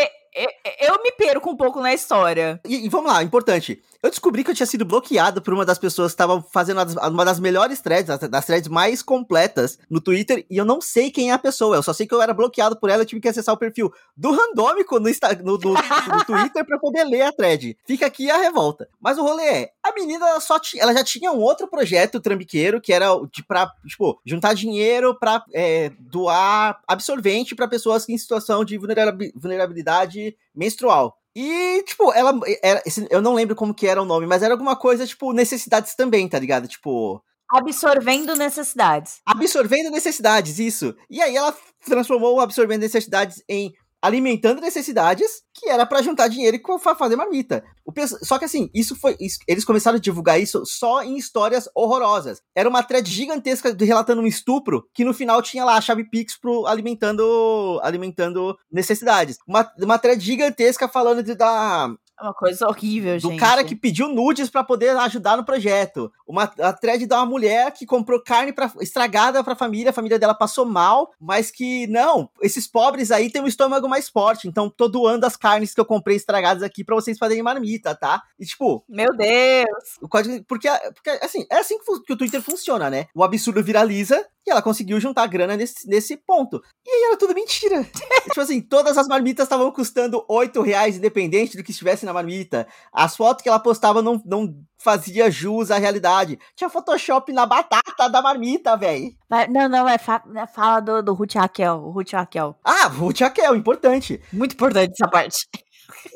[0.79, 2.61] eu me perco um pouco na história.
[2.67, 3.83] E, e, vamos lá, importante.
[4.03, 6.81] Eu descobri que eu tinha sido bloqueado por uma das pessoas que estava fazendo
[7.11, 11.31] uma das melhores threads, das threads mais completas no Twitter, e eu não sei quem
[11.31, 11.77] é a pessoa.
[11.77, 13.93] Eu só sei que eu era bloqueado por ela, eu tive que acessar o perfil
[14.17, 15.11] do Randômico no,
[15.45, 17.77] no, no, no Twitter para poder ler a thread.
[17.87, 18.89] Fica aqui a revolta.
[18.99, 22.95] Mas o rolê é, a menina só ela já tinha um outro projeto trambiqueiro, que
[22.95, 28.79] era de pra, tipo, juntar dinheiro pra é, doar absorvente para pessoas em situação de
[28.79, 31.20] vulnerabilidade menstrual.
[31.35, 32.39] E, tipo, ela.
[32.63, 35.95] Era, eu não lembro como que era o nome, mas era alguma coisa, tipo, necessidades
[35.95, 36.67] também, tá ligado?
[36.67, 37.23] Tipo.
[37.53, 39.21] Absorvendo necessidades.
[39.27, 40.95] Absorvendo necessidades, isso.
[41.09, 43.73] E aí ela transformou o absorvendo necessidades em
[44.03, 47.63] alimentando necessidades, que era para juntar dinheiro e fazer marmita.
[47.85, 47.93] O,
[48.25, 49.17] só que assim, isso foi.
[49.47, 52.41] Eles começaram a divulgar isso só em histórias horrorosas.
[52.55, 56.09] Era uma thread gigantesca de, relatando um estupro que no final tinha lá a chave
[56.09, 59.39] Pix pro alimentando, alimentando necessidades.
[59.47, 63.33] Uma, uma thread gigantesca falando de, da, é uma coisa horrível, gente.
[63.33, 66.13] Do cara que pediu nudes para poder ajudar no projeto.
[66.27, 70.19] Uma a thread da uma mulher que comprou carne pra, estragada pra família, a família
[70.19, 74.69] dela passou mal, mas que, não, esses pobres aí têm um estômago mais forte, então
[74.69, 78.23] tô doando as carnes que eu comprei estragadas aqui para vocês fazerem marmita, tá?
[78.39, 78.85] E tipo...
[78.89, 79.97] Meu Deus!
[80.01, 80.45] O código...
[80.45, 83.07] Porque, porque assim, é assim que, que o Twitter funciona, né?
[83.15, 86.63] O absurdo viraliza e ela conseguiu juntar grana nesse, nesse ponto.
[86.85, 87.85] E aí era tudo mentira.
[88.25, 92.67] tipo assim, todas as marmitas estavam custando 8 reais, independente do que estivesse na marmita.
[92.93, 96.39] As fotos que ela postava não, não fazia jus à realidade.
[96.57, 99.11] Tinha Photoshop na batata da marmita, velho.
[99.49, 101.79] Não, não, é fa é fala do, do Ruth Raquel.
[101.91, 102.57] Ruth Raquel.
[102.65, 104.21] Ah, Ruth Raquel, importante.
[104.33, 105.47] Muito importante essa parte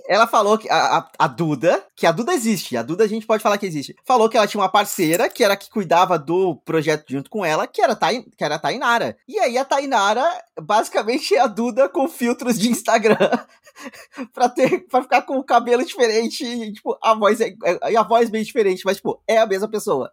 [0.08, 3.26] ela falou que a, a, a, Duda, que a Duda existe, a Duda a gente
[3.26, 6.56] pode falar que existe, falou que ela tinha uma parceira que era que cuidava do
[6.56, 9.16] projeto junto com ela, que era, Tain, que era a Tainara.
[9.26, 10.24] E aí a Tainara,
[10.60, 13.30] basicamente, é a Duda com filtros de Instagram
[14.32, 18.02] pra, ter, pra ficar com o cabelo diferente e, tipo, a voz é, é, a
[18.02, 20.10] voz bem diferente, mas, tipo, é a mesma pessoa.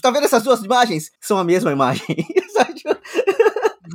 [0.00, 1.10] Tá vendo essas duas imagens?
[1.20, 2.04] São a mesma imagem.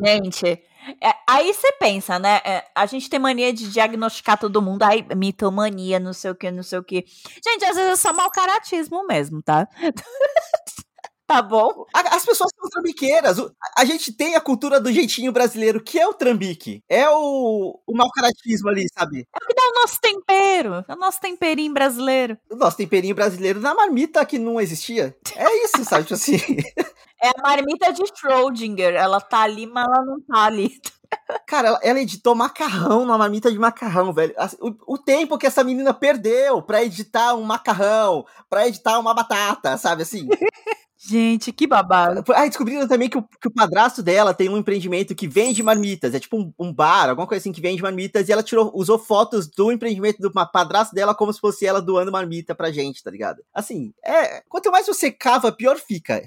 [0.04, 0.64] Gente,
[1.02, 2.42] é, aí você pensa, né?
[2.46, 6.50] É, a gente tem mania de diagnosticar todo mundo, aí mitomania, não sei o que,
[6.52, 7.06] não sei o que.
[7.46, 9.68] Gente, às vezes é só mau caratismo mesmo, tá?
[11.28, 11.86] tá bom?
[11.94, 13.38] As pessoas são trambiqueiras.
[13.78, 16.84] A gente tem a cultura do jeitinho brasileiro, que é o trambique.
[16.90, 19.28] É o, o mau caratismo ali, sabe?
[19.32, 20.86] É o que dá o nosso tempero.
[20.88, 22.36] É o nosso temperinho brasileiro.
[22.50, 25.16] O nosso temperinho brasileiro na marmita que não existia.
[25.36, 26.04] É isso, sabe?
[26.04, 26.38] Tipo assim.
[27.22, 28.96] É a marmita de Schrödinger.
[28.96, 30.72] Ela tá ali, mas ela não tá ali.
[31.48, 34.34] Cara, ela, ela, editou macarrão na marmita de macarrão, velho.
[34.60, 39.76] O, o, tempo que essa menina perdeu pra editar um macarrão, pra editar uma batata,
[39.78, 40.28] sabe assim?
[41.02, 42.22] Gente, que babado.
[42.36, 46.14] Ah, descobriram também que o, que o padrasto dela tem um empreendimento que vende marmitas.
[46.14, 48.28] É tipo um, um, bar, alguma coisa assim que vende marmitas.
[48.28, 52.12] E ela tirou, usou fotos do empreendimento do padrasto dela como se fosse ela doando
[52.12, 53.42] marmita pra gente, tá ligado?
[53.54, 54.42] Assim, é.
[54.50, 56.22] Quanto mais você cava, pior fica.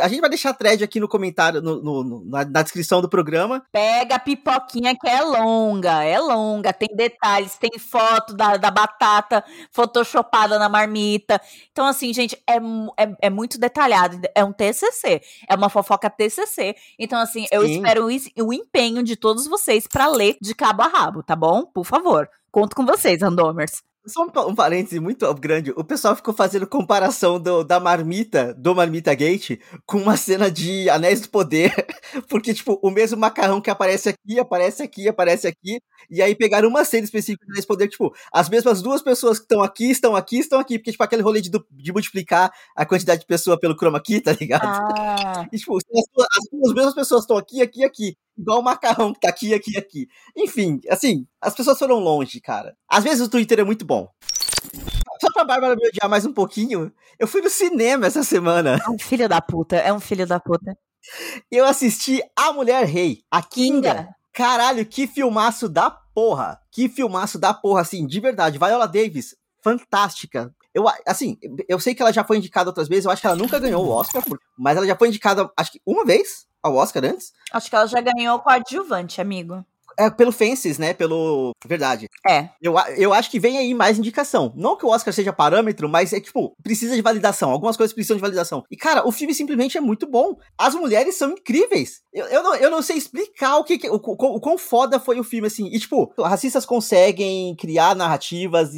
[0.00, 3.08] A gente vai deixar a thread aqui no comentário, no, no, na, na, descrição do
[3.08, 3.64] programa.
[3.70, 9.44] Pega a pipoquinha que é longa, é longa, tem detalhes, tem foto da, da batata
[9.72, 11.40] photoshopada na marmita.
[11.70, 14.20] Então, assim, gente, é, é, é, muito detalhado.
[14.34, 16.74] É um TCC, é uma fofoca TCC.
[16.98, 17.76] Então, assim, eu Sim.
[17.76, 21.64] espero o, o empenho de todos vocês para ler de cabo a rabo, tá bom?
[21.66, 23.87] Por favor, conto com vocês, Andomers.
[24.08, 25.70] Só um, um parêntese muito grande.
[25.76, 30.88] O pessoal ficou fazendo comparação do, da marmita, do Marmita Gate, com uma cena de
[30.88, 31.72] Anéis do Poder.
[32.28, 35.80] Porque, tipo, o mesmo macarrão que aparece aqui, aparece aqui, aparece aqui.
[36.10, 39.38] E aí pegaram uma cena específica de Anéis do Poder, tipo, as mesmas duas pessoas
[39.38, 40.78] que estão aqui, estão aqui, estão aqui.
[40.78, 44.32] Porque, tipo, aquele rolê de, de multiplicar a quantidade de pessoa pelo chroma key, tá
[44.32, 44.64] ligado?
[44.64, 45.46] Ah.
[45.52, 45.82] E, tipo, as,
[46.38, 48.16] as duas mesmas pessoas estão aqui, aqui, aqui.
[48.38, 50.08] Igual o macarrão que tá aqui, aqui, aqui.
[50.36, 52.76] Enfim, assim, as pessoas foram longe, cara.
[52.88, 54.08] Às vezes o Twitter é muito bom.
[55.20, 58.78] Só pra Bárbara me odiar mais um pouquinho, eu fui no cinema essa semana.
[58.86, 60.78] É um filho da puta, é um filho da puta.
[61.50, 63.94] Eu assisti A Mulher Rei, a Kinga.
[63.94, 64.08] Kinga.
[64.32, 66.60] Caralho, que filmaço da porra.
[66.70, 68.58] Que filmaço da porra, assim, de verdade.
[68.58, 69.34] Viola Davis,
[69.64, 70.54] fantástica.
[70.78, 71.36] Eu, assim,
[71.68, 73.84] eu sei que ela já foi indicada outras vezes, eu acho que ela nunca ganhou
[73.84, 74.22] o Oscar,
[74.56, 77.32] mas ela já foi indicada, acho que uma vez ao Oscar antes.
[77.52, 79.64] Acho que ela já ganhou com adjuvante, amigo.
[79.98, 80.94] É, pelo Fences, né?
[80.94, 81.52] Pelo.
[81.66, 82.08] Verdade.
[82.26, 82.50] É.
[82.62, 84.52] Eu, eu acho que vem aí mais indicação.
[84.56, 87.50] Não que o Oscar seja parâmetro, mas é tipo, precisa de validação.
[87.50, 88.62] Algumas coisas precisam de validação.
[88.70, 90.36] E, cara, o filme simplesmente é muito bom.
[90.56, 92.00] As mulheres são incríveis.
[92.12, 95.18] Eu, eu, não, eu não sei explicar o que, o, o, o quão foda foi
[95.18, 95.66] o filme, assim.
[95.66, 98.70] E, tipo, racistas conseguem criar narrativas,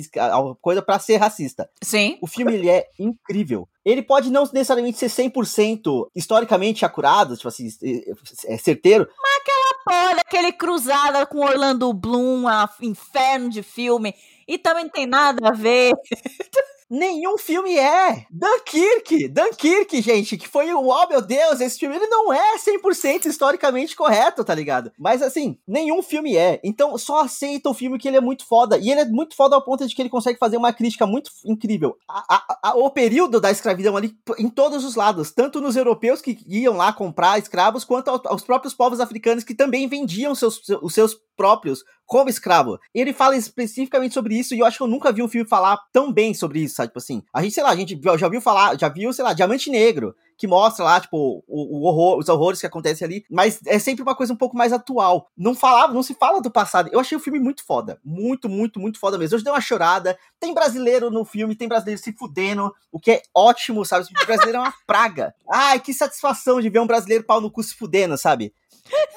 [0.60, 1.68] coisa pra ser racista.
[1.82, 2.18] Sim.
[2.22, 3.68] O filme, ele é incrível.
[3.84, 9.08] Ele pode não necessariamente ser 100% historicamente acurado, tipo assim, é, é certeiro,
[9.92, 14.14] Olha aquele cruzada com Orlando Bloom, a inferno de filme.
[14.46, 15.92] E também não tem nada a ver.
[16.90, 18.26] Nenhum filme é.
[18.30, 23.26] Dunkirk, Dunkirk, gente, que foi o, oh meu Deus, esse filme ele não é 100%
[23.26, 24.90] historicamente correto, tá ligado?
[24.98, 26.60] Mas assim, nenhum filme é.
[26.64, 28.76] Então só aceita o filme que ele é muito foda.
[28.76, 31.30] E ele é muito foda ao ponto de que ele consegue fazer uma crítica muito
[31.44, 31.96] incrível.
[32.08, 36.20] A- a- a- o período da escravidão ali, em todos os lados, tanto nos europeus
[36.20, 40.60] que iam lá comprar escravos, quanto ao- aos próprios povos africanos que também vendiam seus,
[40.82, 42.78] os seus próprios como escravo.
[42.92, 45.78] Ele fala especificamente sobre isso e eu acho que eu nunca vi um filme falar
[45.90, 46.88] tão bem sobre isso, sabe?
[46.88, 49.32] Tipo assim, a gente, sei lá, a gente já viu falar, já viu, sei lá,
[49.32, 53.60] Diamante Negro, que mostra lá, tipo, o, o horror, os horrores que acontecem ali, mas
[53.64, 55.30] é sempre uma coisa um pouco mais atual.
[55.34, 56.90] Não falava, não se fala do passado.
[56.92, 57.98] Eu achei o filme muito foda.
[58.04, 59.36] Muito, muito, muito foda mesmo.
[59.36, 60.18] Hoje deu uma chorada.
[60.38, 64.04] Tem brasileiro no filme, tem brasileiro se fudendo, o que é ótimo, sabe?
[64.04, 65.32] O brasileiro é uma praga.
[65.48, 68.52] Ai, que satisfação de ver um brasileiro pau no cu se fudendo, sabe?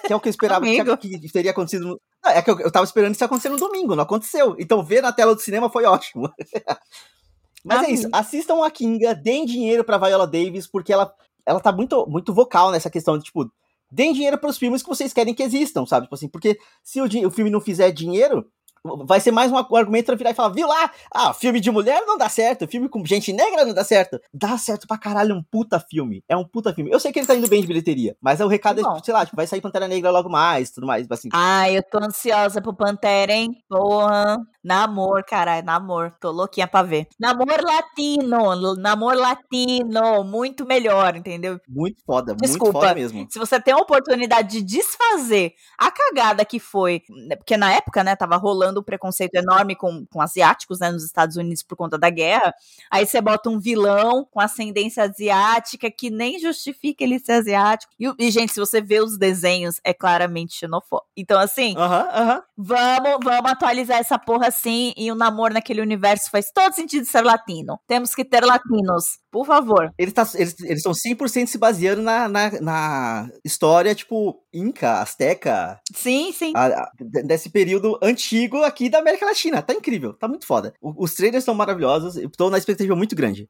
[0.06, 0.64] Que é o que eu esperava
[0.98, 2.00] que, que teria acontecido.
[2.26, 4.56] É que eu, eu tava esperando isso acontecer no domingo, não aconteceu.
[4.58, 6.32] Então ver na tela do cinema foi ótimo.
[7.64, 7.94] Mas é Amigo.
[7.94, 11.14] isso, assistam a Kinga, deem dinheiro pra Viola Davis, porque ela,
[11.46, 13.50] ela tá muito, muito vocal nessa questão de, tipo,
[13.90, 16.08] deem dinheiro pros filmes que vocês querem que existam, sabe?
[16.08, 18.46] Tipo assim, porque se o, o filme não fizer dinheiro,
[18.84, 20.92] vai ser mais um argumento pra virar e falar, viu lá?
[21.14, 24.20] Ah, filme de mulher não dá certo, filme com gente negra não dá certo.
[24.34, 26.24] Dá certo pra caralho, é um puta filme.
[26.28, 26.92] É um puta filme.
[26.92, 28.94] Eu sei que ele tá indo bem de bilheteria, mas o recado é, Bom.
[28.94, 31.30] tipo, sei lá, tipo, vai sair Pantera Negra logo mais, tudo mais, assim.
[31.34, 33.52] Ai, eu tô ansiosa pro Pantera, hein?
[33.70, 34.40] Porra.
[34.64, 36.14] Namor, caralho, namor.
[36.20, 37.08] Tô louquinha pra ver.
[37.20, 40.24] Namor latino, namor latino.
[40.24, 41.60] Muito melhor, entendeu?
[41.68, 42.80] Muito foda, muito Desculpa.
[42.80, 43.28] foda mesmo.
[43.30, 48.04] Se você tem a oportunidade de desfazer a cagada que foi, né, porque na época,
[48.04, 51.98] né, tava rolando um preconceito enorme com, com asiáticos, né, nos Estados Unidos por conta
[51.98, 52.54] da guerra,
[52.90, 57.92] aí você bota um vilão com ascendência asiática que nem justifica ele ser asiático.
[58.00, 61.10] E, e, gente, se você vê os desenhos, é claramente xenofóbico.
[61.18, 62.44] Então, assim, Aham, aham.
[62.58, 67.24] Vamos, vamos atualizar essa porra assim e o namoro naquele universo faz todo sentido ser
[67.24, 67.80] latino.
[67.88, 69.92] Temos que ter latinos, por favor.
[69.98, 76.32] Eles tá, eles estão 100% se baseando na, na, na história, tipo, Inca, Azteca, Sim,
[76.32, 76.54] sim.
[76.56, 79.62] a- a- desse período antigo aqui da América Latina.
[79.64, 80.74] Tá incrível, tá muito foda.
[80.80, 83.48] O- os trailers estão maravilhosos, eu tô na expectativa muito grande.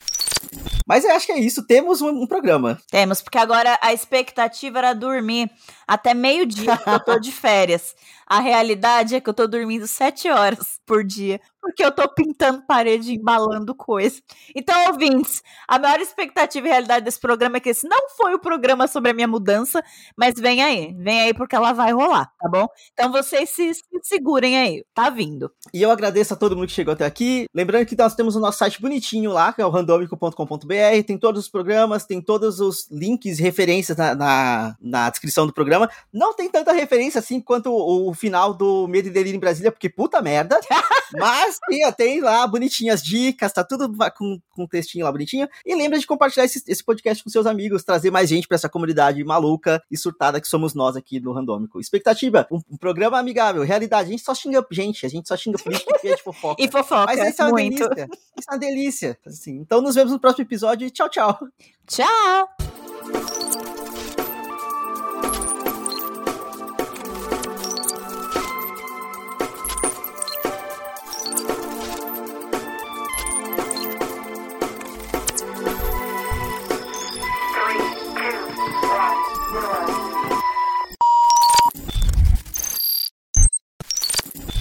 [0.88, 2.80] Mas eu acho que é isso, temos um, um programa.
[2.90, 5.50] Temos, porque agora a expectativa era dormir
[5.88, 7.94] até meio-dia, porque eu tô de férias.
[8.28, 12.61] A realidade é que eu tô dormindo sete horas por dia, porque eu tô pintando
[12.68, 14.22] parede embalando coisa.
[14.53, 18.39] Então, ouvintes, a maior expectativa e realidade desse programa é que esse não foi o
[18.39, 19.82] programa sobre a minha mudança,
[20.18, 22.68] mas vem aí, vem aí porque ela vai rolar, tá bom?
[22.91, 25.49] Então vocês se, se segurem aí, tá vindo.
[25.74, 27.45] E eu agradeço a todo mundo que chegou até aqui.
[27.53, 31.03] Lembrando que nós temos o nosso site bonitinho lá, que é o randomico.com.br.
[31.07, 35.53] Tem todos os programas, tem todos os links e referências na, na, na descrição do
[35.53, 35.89] programa.
[36.11, 39.72] Não tem tanta referência assim quanto o, o final do Medo e Delírio em Brasília,
[39.72, 40.59] porque puta merda.
[41.18, 45.47] Mas tem, tem lá bonitinhas dicas, tá tudo com, com textinho lá bonitinho.
[45.66, 48.70] E lembra de compartilhar esse, esse podcast com seus amigos, trazer mais gente pra essa
[48.70, 51.80] comunidade maluca e surtada que somos nós aqui no Randômico.
[51.80, 53.64] Expectativa, um, um programa amigável.
[53.64, 56.64] Realidade, a gente só xinga gente, a gente só xinga política e é de fofoca.
[56.64, 57.89] E fofoca, Mas isso é uma muito.
[57.89, 58.08] delícia.
[58.38, 59.20] Isso é uma delícia.
[59.26, 59.58] Assim.
[59.58, 61.39] Então nos vemos no próximo episódio e tchau, tchau.
[61.88, 63.62] Tchau!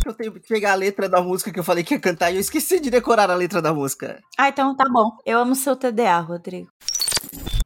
[0.04, 2.36] Eu tenho que pegar a letra da música que eu falei que ia cantar e
[2.36, 4.20] eu esqueci de decorar a letra da música.
[4.36, 5.10] Ah, então tá bom.
[5.24, 6.70] Eu amo seu TDA, Rodrigo.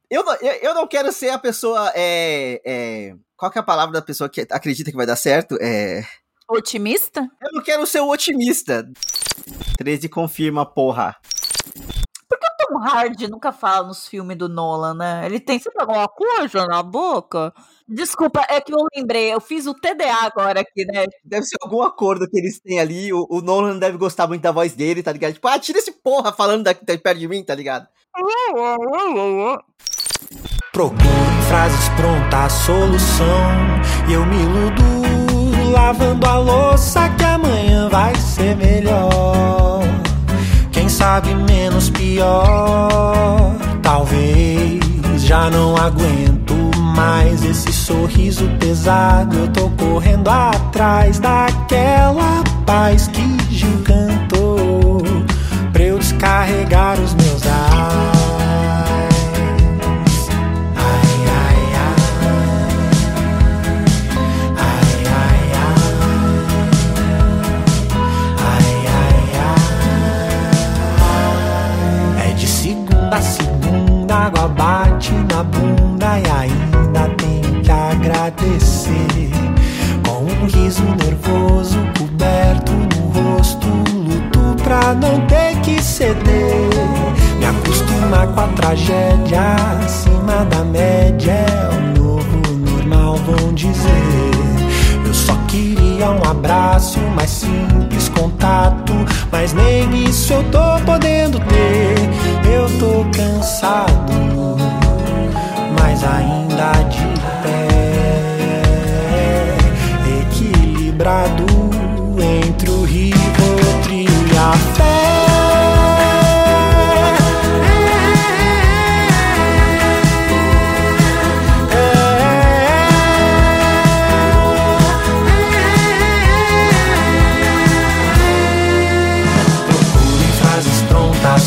[0.09, 1.91] Eu não, eu, eu não quero ser a pessoa.
[1.95, 5.57] É, é, qual que é a palavra da pessoa que acredita que vai dar certo?
[5.59, 6.03] É.
[6.49, 7.21] Otimista?
[7.41, 8.87] Eu não quero ser o otimista.
[9.77, 11.15] 13 confirma, porra.
[12.67, 15.25] Tom Hardy nunca fala nos filmes do Nolan, né?
[15.25, 17.53] Ele tem sempre alguma coisa na boca.
[17.87, 21.05] Desculpa, é que eu lembrei, eu fiz o TDA agora aqui, né?
[21.23, 23.13] Deve ser algum acordo que eles têm ali.
[23.13, 25.33] O, o Nolan deve gostar muito da voz dele, tá ligado?
[25.33, 27.87] Tipo, ah, tira esse porra falando daqui, tá perto de mim, tá ligado?
[30.73, 30.97] Procuro
[31.47, 33.77] frases prontas a solução.
[34.09, 39.86] E eu me iludo lavando a louça que amanhã vai ser melhor.
[40.97, 43.53] Sabe menos pior.
[43.83, 44.81] Talvez
[45.19, 46.55] já não aguento
[46.95, 49.37] mais esse sorriso pesado.
[49.37, 53.21] Eu tô correndo atrás daquela paz que
[53.53, 55.03] Gil cantou.
[55.71, 57.26] Pra eu descarregar os meus
[73.07, 79.31] de segunda água bate na bunda e ainda tem que agradecer.
[80.05, 86.69] Com um riso nervoso coberto no rosto, luto pra não ter que ceder.
[87.39, 94.26] Me acostumar com a tragédia acima da média é o novo normal, vão dizer.
[95.97, 98.93] Só queria um abraço, mais simples contato,
[99.31, 101.95] mas nem isso eu tô podendo ter.
[102.47, 104.13] Eu tô cansado,
[105.79, 107.03] mas ainda de
[107.41, 108.77] pé,
[110.21, 111.46] equilibrado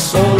[0.09, 0.30] prontas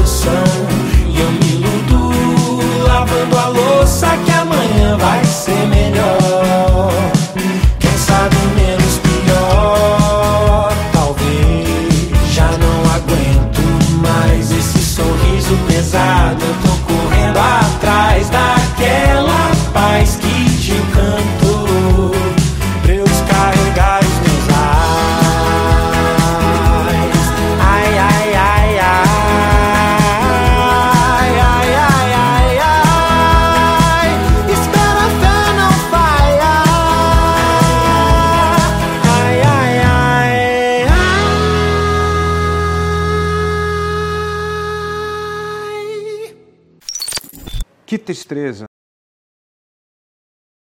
[48.12, 48.66] tristeza.